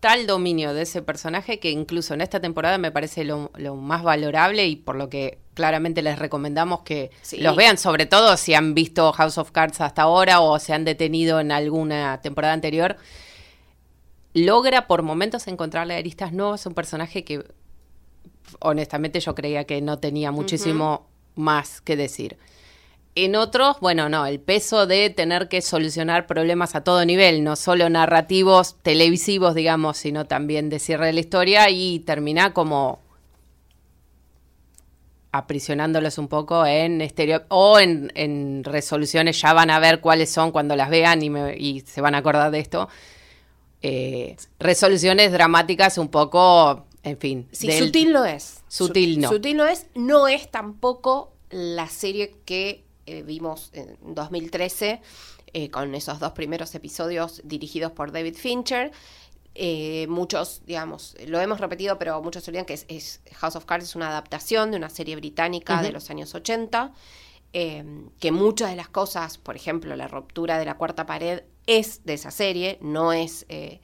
tal 0.00 0.26
dominio 0.26 0.74
de 0.74 0.82
ese 0.82 1.00
personaje 1.00 1.60
que 1.60 1.70
incluso 1.70 2.12
en 2.14 2.22
esta 2.22 2.40
temporada 2.40 2.76
me 2.76 2.90
parece 2.90 3.22
lo, 3.24 3.52
lo 3.56 3.76
más 3.76 4.02
valorable 4.02 4.66
y 4.66 4.74
por 4.74 4.96
lo 4.96 5.08
que 5.08 5.38
claramente 5.54 6.02
les 6.02 6.18
recomendamos 6.18 6.80
que 6.80 7.12
Sí. 7.22 7.36
los 7.36 7.54
vean, 7.54 7.78
sobre 7.78 8.06
todo 8.06 8.36
si 8.36 8.54
han 8.54 8.74
visto 8.74 9.12
House 9.12 9.38
of 9.38 9.52
Cards 9.52 9.80
hasta 9.80 10.02
ahora 10.02 10.40
o 10.40 10.58
se 10.58 10.72
han 10.72 10.84
detenido 10.84 11.38
en 11.38 11.52
alguna 11.52 12.20
temporada 12.20 12.52
anterior. 12.54 12.96
Logra 14.34 14.86
por 14.86 15.02
momentos 15.02 15.46
encontrarle 15.46 15.94
aristas 15.94 16.32
nuevas, 16.32 16.64
un 16.66 16.74
personaje 16.74 17.22
que 17.22 17.44
honestamente 18.60 19.20
yo 19.20 19.34
creía 19.34 19.64
que 19.64 19.80
no 19.80 19.98
tenía 19.98 20.30
muchísimo 20.30 21.06
más 21.34 21.80
que 21.80 21.96
decir. 21.96 22.38
En 23.14 23.36
otros, 23.36 23.78
bueno, 23.80 24.08
no, 24.08 24.24
el 24.24 24.40
peso 24.40 24.86
de 24.86 25.10
tener 25.10 25.48
que 25.48 25.60
solucionar 25.60 26.26
problemas 26.26 26.74
a 26.74 26.82
todo 26.82 27.04
nivel, 27.04 27.44
no 27.44 27.56
solo 27.56 27.90
narrativos, 27.90 28.76
televisivos, 28.82 29.54
digamos, 29.54 29.98
sino 29.98 30.24
también 30.24 30.70
de 30.70 30.78
cierre 30.78 31.06
de 31.06 31.12
la 31.12 31.20
historia 31.20 31.68
y 31.68 32.00
termina 32.00 32.54
como 32.54 33.00
aprisionándolos 35.30 36.18
un 36.18 36.28
poco 36.28 36.64
en 36.66 37.00
estereo 37.00 37.42
o 37.48 37.78
en, 37.78 38.12
en, 38.14 38.64
resoluciones, 38.64 39.40
ya 39.40 39.52
van 39.54 39.70
a 39.70 39.78
ver 39.78 40.00
cuáles 40.00 40.30
son 40.30 40.50
cuando 40.50 40.76
las 40.76 40.90
vean 40.90 41.22
y, 41.22 41.30
me, 41.30 41.56
y 41.56 41.80
se 41.80 42.02
van 42.02 42.14
a 42.14 42.18
acordar 42.18 42.50
de 42.50 42.60
esto. 42.60 42.88
Eh, 43.80 44.36
resoluciones 44.58 45.32
dramáticas 45.32 45.98
un 45.98 46.08
poco, 46.08 46.86
en 47.02 47.18
fin. 47.18 47.48
Sí, 47.52 47.70
sutil 47.72 48.12
no 48.12 48.24
es. 48.24 48.62
Sutil 48.68 49.20
no. 49.20 49.28
Sutil 49.28 49.56
no 49.56 49.66
es, 49.66 49.86
no 49.94 50.28
es 50.28 50.50
tampoco 50.50 51.32
la 51.50 51.88
serie 51.88 52.36
que 52.44 52.84
eh, 53.06 53.22
vimos 53.22 53.70
en 53.72 53.96
2013 54.14 55.00
eh, 55.54 55.70
con 55.70 55.94
esos 55.94 56.18
dos 56.18 56.32
primeros 56.32 56.74
episodios 56.74 57.42
dirigidos 57.44 57.92
por 57.92 58.12
David 58.12 58.36
Fincher. 58.36 58.92
Eh, 59.54 60.06
muchos, 60.08 60.62
digamos, 60.64 61.14
lo 61.26 61.38
hemos 61.40 61.60
repetido, 61.60 61.98
pero 61.98 62.22
muchos 62.22 62.46
olvidan 62.48 62.64
que 62.64 62.72
es, 62.72 63.20
House 63.34 63.56
of 63.56 63.66
Cards 63.66 63.84
es 63.84 63.96
una 63.96 64.08
adaptación 64.08 64.70
de 64.70 64.78
una 64.78 64.88
serie 64.88 65.14
británica 65.14 65.82
de 65.82 65.92
los 65.92 66.08
años 66.08 66.34
80, 66.34 66.92
eh, 67.52 67.84
que 68.18 68.32
muchas 68.32 68.70
de 68.70 68.76
las 68.76 68.88
cosas, 68.88 69.36
por 69.36 69.56
ejemplo, 69.56 69.94
la 69.94 70.08
ruptura 70.08 70.58
de 70.58 70.64
la 70.64 70.78
cuarta 70.78 71.04
pared 71.04 71.42
es 71.66 72.02
de 72.04 72.14
esa 72.14 72.30
serie, 72.30 72.78
no 72.80 73.12
es 73.12 73.44
eh, 73.50 73.80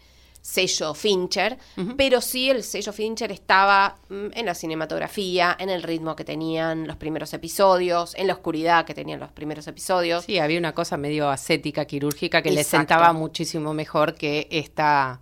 sello 0.48 0.94
Fincher, 0.94 1.58
pero 1.96 2.22
sí 2.22 2.48
el 2.48 2.62
sello 2.62 2.92
Fincher 2.92 3.30
estaba 3.30 3.98
mm, 4.08 4.28
en 4.32 4.46
la 4.46 4.54
cinematografía, 4.54 5.54
en 5.58 5.68
el 5.68 5.82
ritmo 5.82 6.16
que 6.16 6.24
tenían 6.24 6.86
los 6.86 6.96
primeros 6.96 7.34
episodios, 7.34 8.14
en 8.14 8.26
la 8.28 8.32
oscuridad 8.32 8.86
que 8.86 8.94
tenían 8.94 9.20
los 9.20 9.30
primeros 9.30 9.66
episodios. 9.66 10.24
Sí, 10.24 10.38
había 10.38 10.58
una 10.58 10.72
cosa 10.72 10.96
medio 10.96 11.28
ascética, 11.28 11.84
quirúrgica, 11.84 12.40
que 12.40 12.50
le 12.50 12.64
sentaba 12.64 13.12
muchísimo 13.12 13.74
mejor 13.74 14.14
que 14.14 14.48
esta 14.50 15.20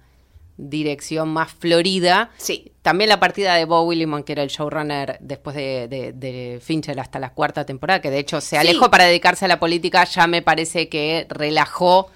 dirección 0.57 1.29
más 1.29 1.53
florida. 1.53 2.31
Sí. 2.37 2.73
También 2.83 3.09
la 3.09 3.19
partida 3.19 3.57
de 3.57 3.65
Bob 3.65 3.89
Willimon, 3.89 4.23
que 4.23 4.33
era 4.33 4.45
el 4.45 4.49
showrunner 4.49 5.19
después 5.21 5.57
de, 5.57 6.61
Fincher 6.63 7.01
hasta 7.01 7.19
la 7.19 7.33
cuarta 7.33 7.67
temporada, 7.67 8.01
que 8.01 8.11
de 8.11 8.21
hecho 8.21 8.41
se 8.41 8.57
alejó 8.57 8.91
para 8.91 9.05
dedicarse 9.07 9.45
a 9.45 9.49
la 9.49 9.59
política, 9.59 10.05
ya 10.05 10.29
me 10.29 10.41
parece 10.41 10.89
que 10.89 11.27
relajó 11.29 12.11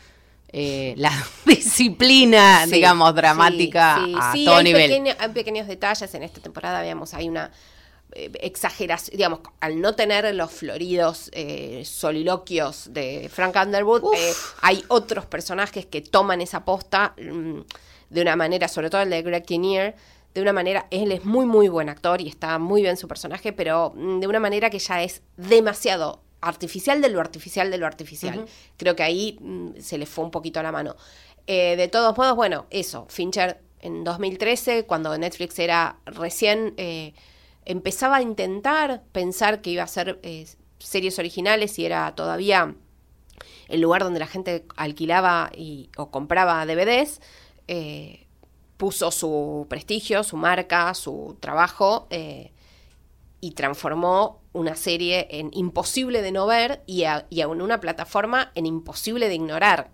eh, 0.53 0.95
la 0.97 1.13
disciplina, 1.47 2.67
digamos, 2.67 3.15
dramática 3.15 3.97
a 3.97 4.35
todo 4.45 4.57
hay 4.57 4.65
nivel. 4.65 5.17
hay 5.19 5.29
pequeños 5.31 5.67
detalles 5.67 6.13
en 6.15 6.23
esta 6.23 6.41
temporada, 6.41 6.83
veamos, 6.83 7.15
hay 7.15 7.29
una 7.29 7.51
eh, 8.13 8.31
exageración, 8.41 9.17
digamos, 9.17 9.41
al 9.61 9.81
no 9.81 9.95
tener 9.95 10.35
los 10.35 10.51
floridos 10.51 11.31
eh, 11.33 11.83
soliloquios 11.85 12.93
de 12.93 13.31
Frank 13.33 13.57
Underwood, 13.57 14.03
hay 14.63 14.85
otros 14.89 15.27
personajes 15.27 15.87
que 15.87 16.01
toman 16.01 16.41
esa 16.41 16.65
posta. 16.65 17.15
Mm, 17.17 17.61
de 18.11 18.23
una 18.23 18.35
manera, 18.35 18.67
sobre 18.67 18.91
todo 18.91 19.03
el 19.03 19.11
de 19.11 19.23
Greg 19.23 19.45
Kinnear, 19.45 19.95
de 20.35 20.43
una 20.43 20.53
manera, 20.53 20.87
él 20.91 21.13
es 21.13 21.25
muy, 21.25 21.47
muy 21.47 21.69
buen 21.69 21.89
actor 21.89 22.21
y 22.21 22.29
está 22.29 22.59
muy 22.59 22.83
bien 22.83 22.97
su 22.97 23.09
personaje, 23.09 23.53
pero 23.53 23.93
mm, 23.95 24.21
de 24.21 24.27
una 24.27 24.41
manera 24.41 24.69
que 24.69 24.79
ya 24.79 25.03
es 25.03 25.23
demasiado 25.37 26.21
artificial 26.41 27.01
de 27.01 27.09
lo 27.09 27.21
artificial 27.21 27.71
de 27.71 27.79
lo 27.79 27.87
artificial. 27.87 28.47
Creo 28.77 28.97
que 28.97 29.03
ahí 29.03 29.39
mm, 29.41 29.81
se 29.81 29.99
le 29.99 30.07
fue 30.07 30.25
un 30.25 30.31
poquito 30.31 30.61
a 30.61 30.63
la 30.63 30.73
mano. 30.73 30.97
Eh, 31.47 31.77
de 31.77 31.89
todos 31.89 32.17
modos, 32.17 32.37
bueno, 32.37 32.67
eso, 32.71 33.07
Fincher 33.09 33.61
en 33.81 34.05
2013, 34.05 34.85
cuando 34.85 35.17
Netflix 35.17 35.59
era 35.59 35.99
recién, 36.07 36.75
eh, 36.77 37.15
empezaba 37.65 38.17
a 38.17 38.23
intentar 38.23 39.03
pensar 39.13 39.63
que 39.63 39.71
iba 39.71 39.83
a 39.83 39.87
hacer 39.87 40.21
eh, 40.23 40.47
series 40.79 41.19
originales 41.19 41.79
y 41.79 41.87
era 41.87 42.15
todavía 42.15 42.75
el 43.69 43.81
lugar 43.81 44.03
donde 44.03 44.21
la 44.21 44.27
gente 44.27 44.65
alquilaba 44.77 45.51
y, 45.57 45.91
o 45.97 46.11
compraba 46.11 46.65
DVDs. 46.67 47.21
Puso 48.77 49.11
su 49.11 49.67
prestigio, 49.69 50.25
su 50.25 50.37
marca, 50.37 50.95
su 50.95 51.37
trabajo 51.39 52.09
y 53.41 53.53
transformó 53.53 54.43
una 54.53 54.77
serie 54.77 55.29
en 55.31 55.51
imposible 55.53 56.23
de 56.23 56.33
no 56.33 56.47
ver 56.47 56.83
y, 56.87 57.05
en 57.05 57.61
una 57.61 57.81
plataforma 57.81 58.53
en 58.55 58.67
imposible 58.67 59.29
de 59.29 59.35
ignorar. 59.35 59.91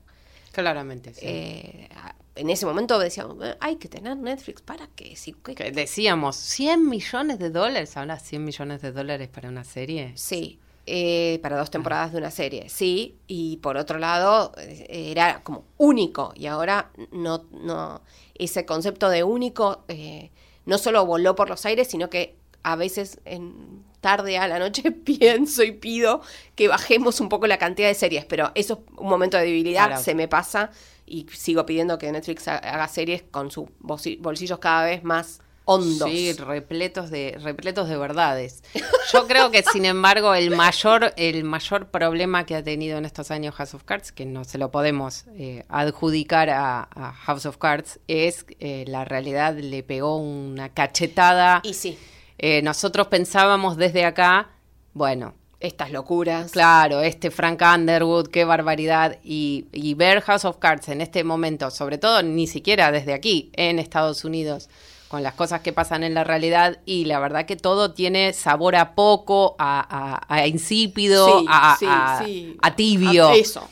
Claramente. 0.53 1.13
Eh, 1.21 1.89
en 2.37 2.51
ese 2.51 2.67
momento 2.67 2.99
decíamos, 2.99 3.37
hay 3.61 3.77
que 3.77 3.89
tener 3.89 4.17
Netflix 4.17 4.63
para 4.63 4.87
que... 4.89 5.17
Si, 5.17 5.35
Decíamos, 5.73 6.37
100 6.37 6.89
millones 6.89 7.39
de 7.39 7.51
dólares, 7.51 7.97
ahora 7.97 8.19
100 8.19 8.45
millones 8.45 8.83
de 8.83 8.93
dólares 8.93 9.29
para 9.29 9.49
una 9.49 9.65
serie. 9.65 10.13
Sí, 10.17 10.59
eh, 10.89 11.41
para 11.43 11.57
dos 11.57 11.71
temporadas 11.71 12.13
de 12.13 12.19
una 12.19 12.31
serie, 12.31 12.69
sí, 12.69 13.19
y 13.27 13.57
por 13.57 13.77
otro 13.77 13.99
lado 13.99 14.53
eh, 14.57 15.11
era 15.11 15.43
como 15.43 15.65
único 15.79 16.33
y 16.37 16.47
ahora 16.47 16.93
no, 17.11 17.45
no 17.51 18.03
ese 18.37 18.65
concepto 18.65 19.09
de 19.09 19.25
único 19.25 19.83
eh, 19.89 20.31
no 20.65 20.79
solo 20.79 21.05
voló 21.05 21.35
por 21.35 21.49
los 21.49 21.67
aires, 21.67 21.89
sino 21.89 22.09
que 22.09 22.37
a 22.67 22.75
veces 22.75 23.21
en 23.25 23.85
tarde 24.01 24.39
a 24.39 24.49
la 24.49 24.59
noche 24.59 24.91
pienso 25.05 25.63
y 25.63 25.71
pido 25.71 26.21
que 26.57 26.67
bajemos 26.67 27.21
un 27.21 27.29
poco 27.29 27.47
la 27.47 27.59
cantidad 27.59 27.87
de 27.87 27.95
series, 27.95 28.25
pero 28.25 28.51
eso 28.57 28.83
es 28.85 28.99
un 28.99 29.09
momento 29.09 29.37
de 29.37 29.45
debilidad, 29.45 30.01
se 30.01 30.17
me 30.17 30.27
pasa 30.27 30.73
y 31.07 31.27
sigo 31.33 31.65
pidiendo 31.65 31.97
que 31.97 32.11
Netflix 32.11 32.49
haga 32.49 32.89
series 32.89 33.23
con 33.23 33.53
sus 33.53 33.69
bolsillos 33.79 34.59
cada 34.59 34.85
vez 34.85 35.05
más 35.05 35.41
hondos. 35.65 36.11
Sí, 36.11 36.33
repletos 36.33 37.11
de, 37.11 37.39
repletos 37.41 37.89
de 37.89 37.97
verdades. 37.97 38.65
Yo 39.13 39.29
creo 39.29 39.53
que, 39.53 39.63
sin 39.63 39.85
embargo, 39.85 40.35
el 40.35 40.51
mayor, 40.51 41.13
el 41.17 41.45
mayor 41.45 41.89
problema 41.89 42.47
que 42.47 42.57
ha 42.57 42.65
tenido 42.65 42.99
en 42.99 43.05
estos 43.05 43.31
años 43.31 43.55
House 43.55 43.75
of 43.75 43.85
Cards, 43.85 44.11
que 44.11 44.27
no 44.27 44.43
se 44.43 44.59
lo 44.59 44.73
podemos 44.73 45.25
eh, 45.37 45.65
adjudicar 45.69 46.51
a, 46.51 46.89
House 47.25 47.47
of 47.47 47.59
Cards, 47.59 48.01
es 48.09 48.47
eh, 48.59 48.85
la 48.89 49.05
realidad 49.05 49.57
le 49.57 49.85
pegó 49.85 50.17
una 50.17 50.69
cachetada. 50.71 51.61
Y 51.63 51.75
sí. 51.75 51.99
Eh, 52.39 52.63
nosotros 52.63 53.07
pensábamos 53.09 53.77
desde 53.77 54.05
acá, 54.05 54.51
bueno, 54.93 55.35
estas 55.61 55.91
locuras. 55.91 56.53
Claro, 56.53 57.01
este 57.01 57.31
Frank 57.31 57.63
Underwood, 57.63 58.29
qué 58.29 58.45
barbaridad. 58.45 59.19
Y, 59.25 59.67
y, 59.73 59.95
ver 59.95 60.21
House 60.23 60.45
of 60.45 60.59
Cards 60.59 60.89
en 60.89 61.01
este 61.01 61.25
momento, 61.25 61.71
sobre 61.71 61.99
todo 61.99 62.23
ni 62.23 62.47
siquiera 62.47 62.93
desde 62.93 63.15
aquí, 63.15 63.51
en 63.55 63.79
Estados 63.79 64.25
Unidos, 64.25 64.69
con 65.09 65.23
las 65.23 65.35
cosas 65.35 65.61
que 65.61 65.73
pasan 65.73 66.03
en 66.03 66.15
la 66.15 66.25
realidad 66.25 66.79
y 66.85 67.05
la 67.05 67.19
verdad 67.21 67.47
que 67.47 67.57
todo 67.57 67.93
tiene 67.93 68.33
sabor 68.33 68.77
a 68.77 68.95
poco, 68.95 69.57
a, 69.59 70.47
insípido, 70.47 71.45
a, 71.49 71.79
tibio. 72.77 73.31
eso. 73.31 73.69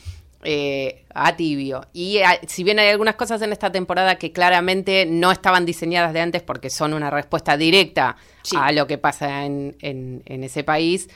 Eh, 0.46 1.06
a 1.14 1.36
tibio. 1.36 1.86
Y 1.94 2.18
eh, 2.18 2.24
si 2.46 2.64
bien 2.64 2.78
hay 2.78 2.88
algunas 2.88 3.14
cosas 3.14 3.40
en 3.40 3.52
esta 3.52 3.72
temporada 3.72 4.16
que 4.16 4.30
claramente 4.30 5.06
no 5.06 5.32
estaban 5.32 5.64
diseñadas 5.64 6.12
de 6.12 6.20
antes 6.20 6.42
porque 6.42 6.68
son 6.68 6.92
una 6.92 7.08
respuesta 7.08 7.56
directa 7.56 8.16
a 8.54 8.72
lo 8.72 8.86
que 8.86 8.98
pasa 8.98 9.46
en, 9.46 9.74
en 9.80 10.44
ese 10.44 10.62
país, 10.64 11.08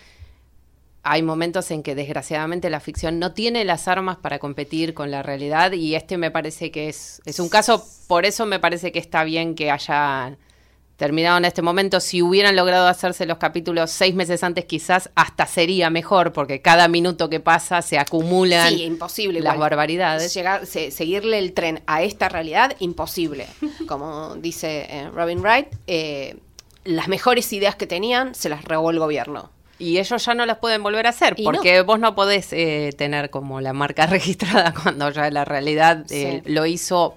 hay 1.03 1.23
momentos 1.23 1.71
en 1.71 1.83
que 1.83 1.95
desgraciadamente 1.95 2.71
la 2.71 2.81
ficción 2.81 3.19
no 3.19 3.33
tiene 3.33 3.65
las 3.65 3.89
armas 3.89 4.19
para 4.19 4.39
competir 4.39 4.95
con 4.95 5.11
la 5.11 5.23
realidad 5.23 5.73
y 5.73 5.95
este 5.95 6.19
me 6.19 6.31
parece 6.31 6.71
que 6.71 6.89
es, 6.89 7.23
es 7.25 7.41
un 7.41 7.49
caso, 7.49 7.85
por 8.09 8.27
eso 8.27 8.47
me 8.47 8.61
parece 8.61 8.93
que 8.93 8.99
está 8.99 9.25
bien 9.25 9.55
que 9.55 9.71
haya 9.71 10.37
terminado 10.99 11.39
en 11.39 11.47
este 11.47 11.63
momento. 11.63 12.01
Si 12.01 12.21
hubieran 12.21 12.57
logrado 12.57 12.89
hacerse 12.89 13.25
los 13.25 13.39
capítulos 13.39 13.91
seis 13.91 14.15
meses 14.15 14.43
antes, 14.43 14.67
quizás 14.67 15.11
hasta 15.15 15.47
sería 15.47 15.91
mejor, 15.91 16.33
porque 16.33 16.61
cada 16.61 16.89
minuto 16.89 17.31
que 17.31 17.41
pasa 17.41 17.81
se 17.83 17.99
acumulan 17.99 18.77
imposible, 18.77 19.41
las 19.41 19.57
barbaridades. 19.57 20.35
Llegar, 20.35 20.67
seguirle 20.67 21.39
el 21.39 21.55
tren 21.55 21.83
a 21.87 22.03
esta 22.03 22.29
realidad, 22.29 22.75
imposible. 22.81 23.47
Como 23.87 24.35
dice 24.37 24.87
eh, 24.91 25.09
Robin 25.15 25.41
Wright, 25.41 25.69
eh, 25.87 26.37
las 26.85 27.07
mejores 27.07 27.53
ideas 27.53 27.77
que 27.77 27.87
tenían 27.87 28.35
se 28.35 28.49
las 28.49 28.65
robó 28.65 28.91
el 28.91 28.99
gobierno. 28.99 29.51
Y 29.79 29.99
ellos 29.99 30.25
ya 30.25 30.35
no 30.35 30.45
las 30.47 30.59
pueden 30.59 30.83
volver 30.83 31.07
a 31.07 31.11
hacer, 31.11 31.37
porque 31.45 31.83
vos 31.83 32.01
no 32.01 32.17
podés 32.17 32.53
eh, 32.53 32.93
tener 32.99 33.31
como 33.31 33.61
la 33.61 33.73
marca 33.73 34.07
registrada 34.09 34.75
cuando 34.75 35.09
ya 35.11 35.31
la 35.31 35.45
realidad 35.45 36.05
lo 36.45 36.67
hizo 36.67 37.17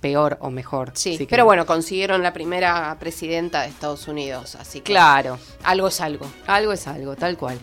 peor 0.00 0.38
o 0.40 0.50
mejor. 0.50 0.92
Sí, 0.94 1.26
pero 1.28 1.44
bueno, 1.44 1.66
consiguieron 1.66 2.22
la 2.22 2.32
primera 2.32 2.96
presidenta 2.98 3.62
de 3.62 3.68
Estados 3.68 4.08
Unidos, 4.08 4.54
así 4.56 4.80
que... 4.80 4.92
Claro. 4.92 5.38
Algo 5.64 5.88
es 5.88 6.00
algo. 6.00 6.26
Algo 6.46 6.72
es 6.72 6.86
algo, 6.86 7.16
tal 7.16 7.36
cual. 7.36 7.58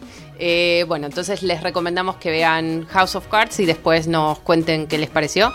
bueno, 0.87 1.07
entonces 1.07 1.43
les 1.43 1.61
recomendamos 1.61 2.17
que 2.17 2.31
vean 2.31 2.85
House 2.87 3.15
of 3.15 3.27
Cards 3.27 3.59
y 3.59 3.65
después 3.65 4.07
nos 4.07 4.39
cuenten 4.39 4.87
qué 4.87 4.97
les 4.97 5.09
pareció. 5.09 5.51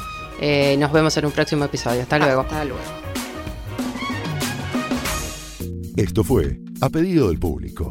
nos 0.79 0.93
vemos 0.93 1.16
en 1.16 1.27
un 1.27 1.33
próximo 1.33 1.64
episodio. 1.64 2.03
Hasta 2.03 2.19
luego. 2.19 2.43
Hasta 2.43 2.64
luego. 2.64 2.83
Esto 5.97 6.25
fue 6.25 6.59
A 6.81 6.88
Pedido 6.88 7.29
del 7.29 7.38
Público 7.38 7.90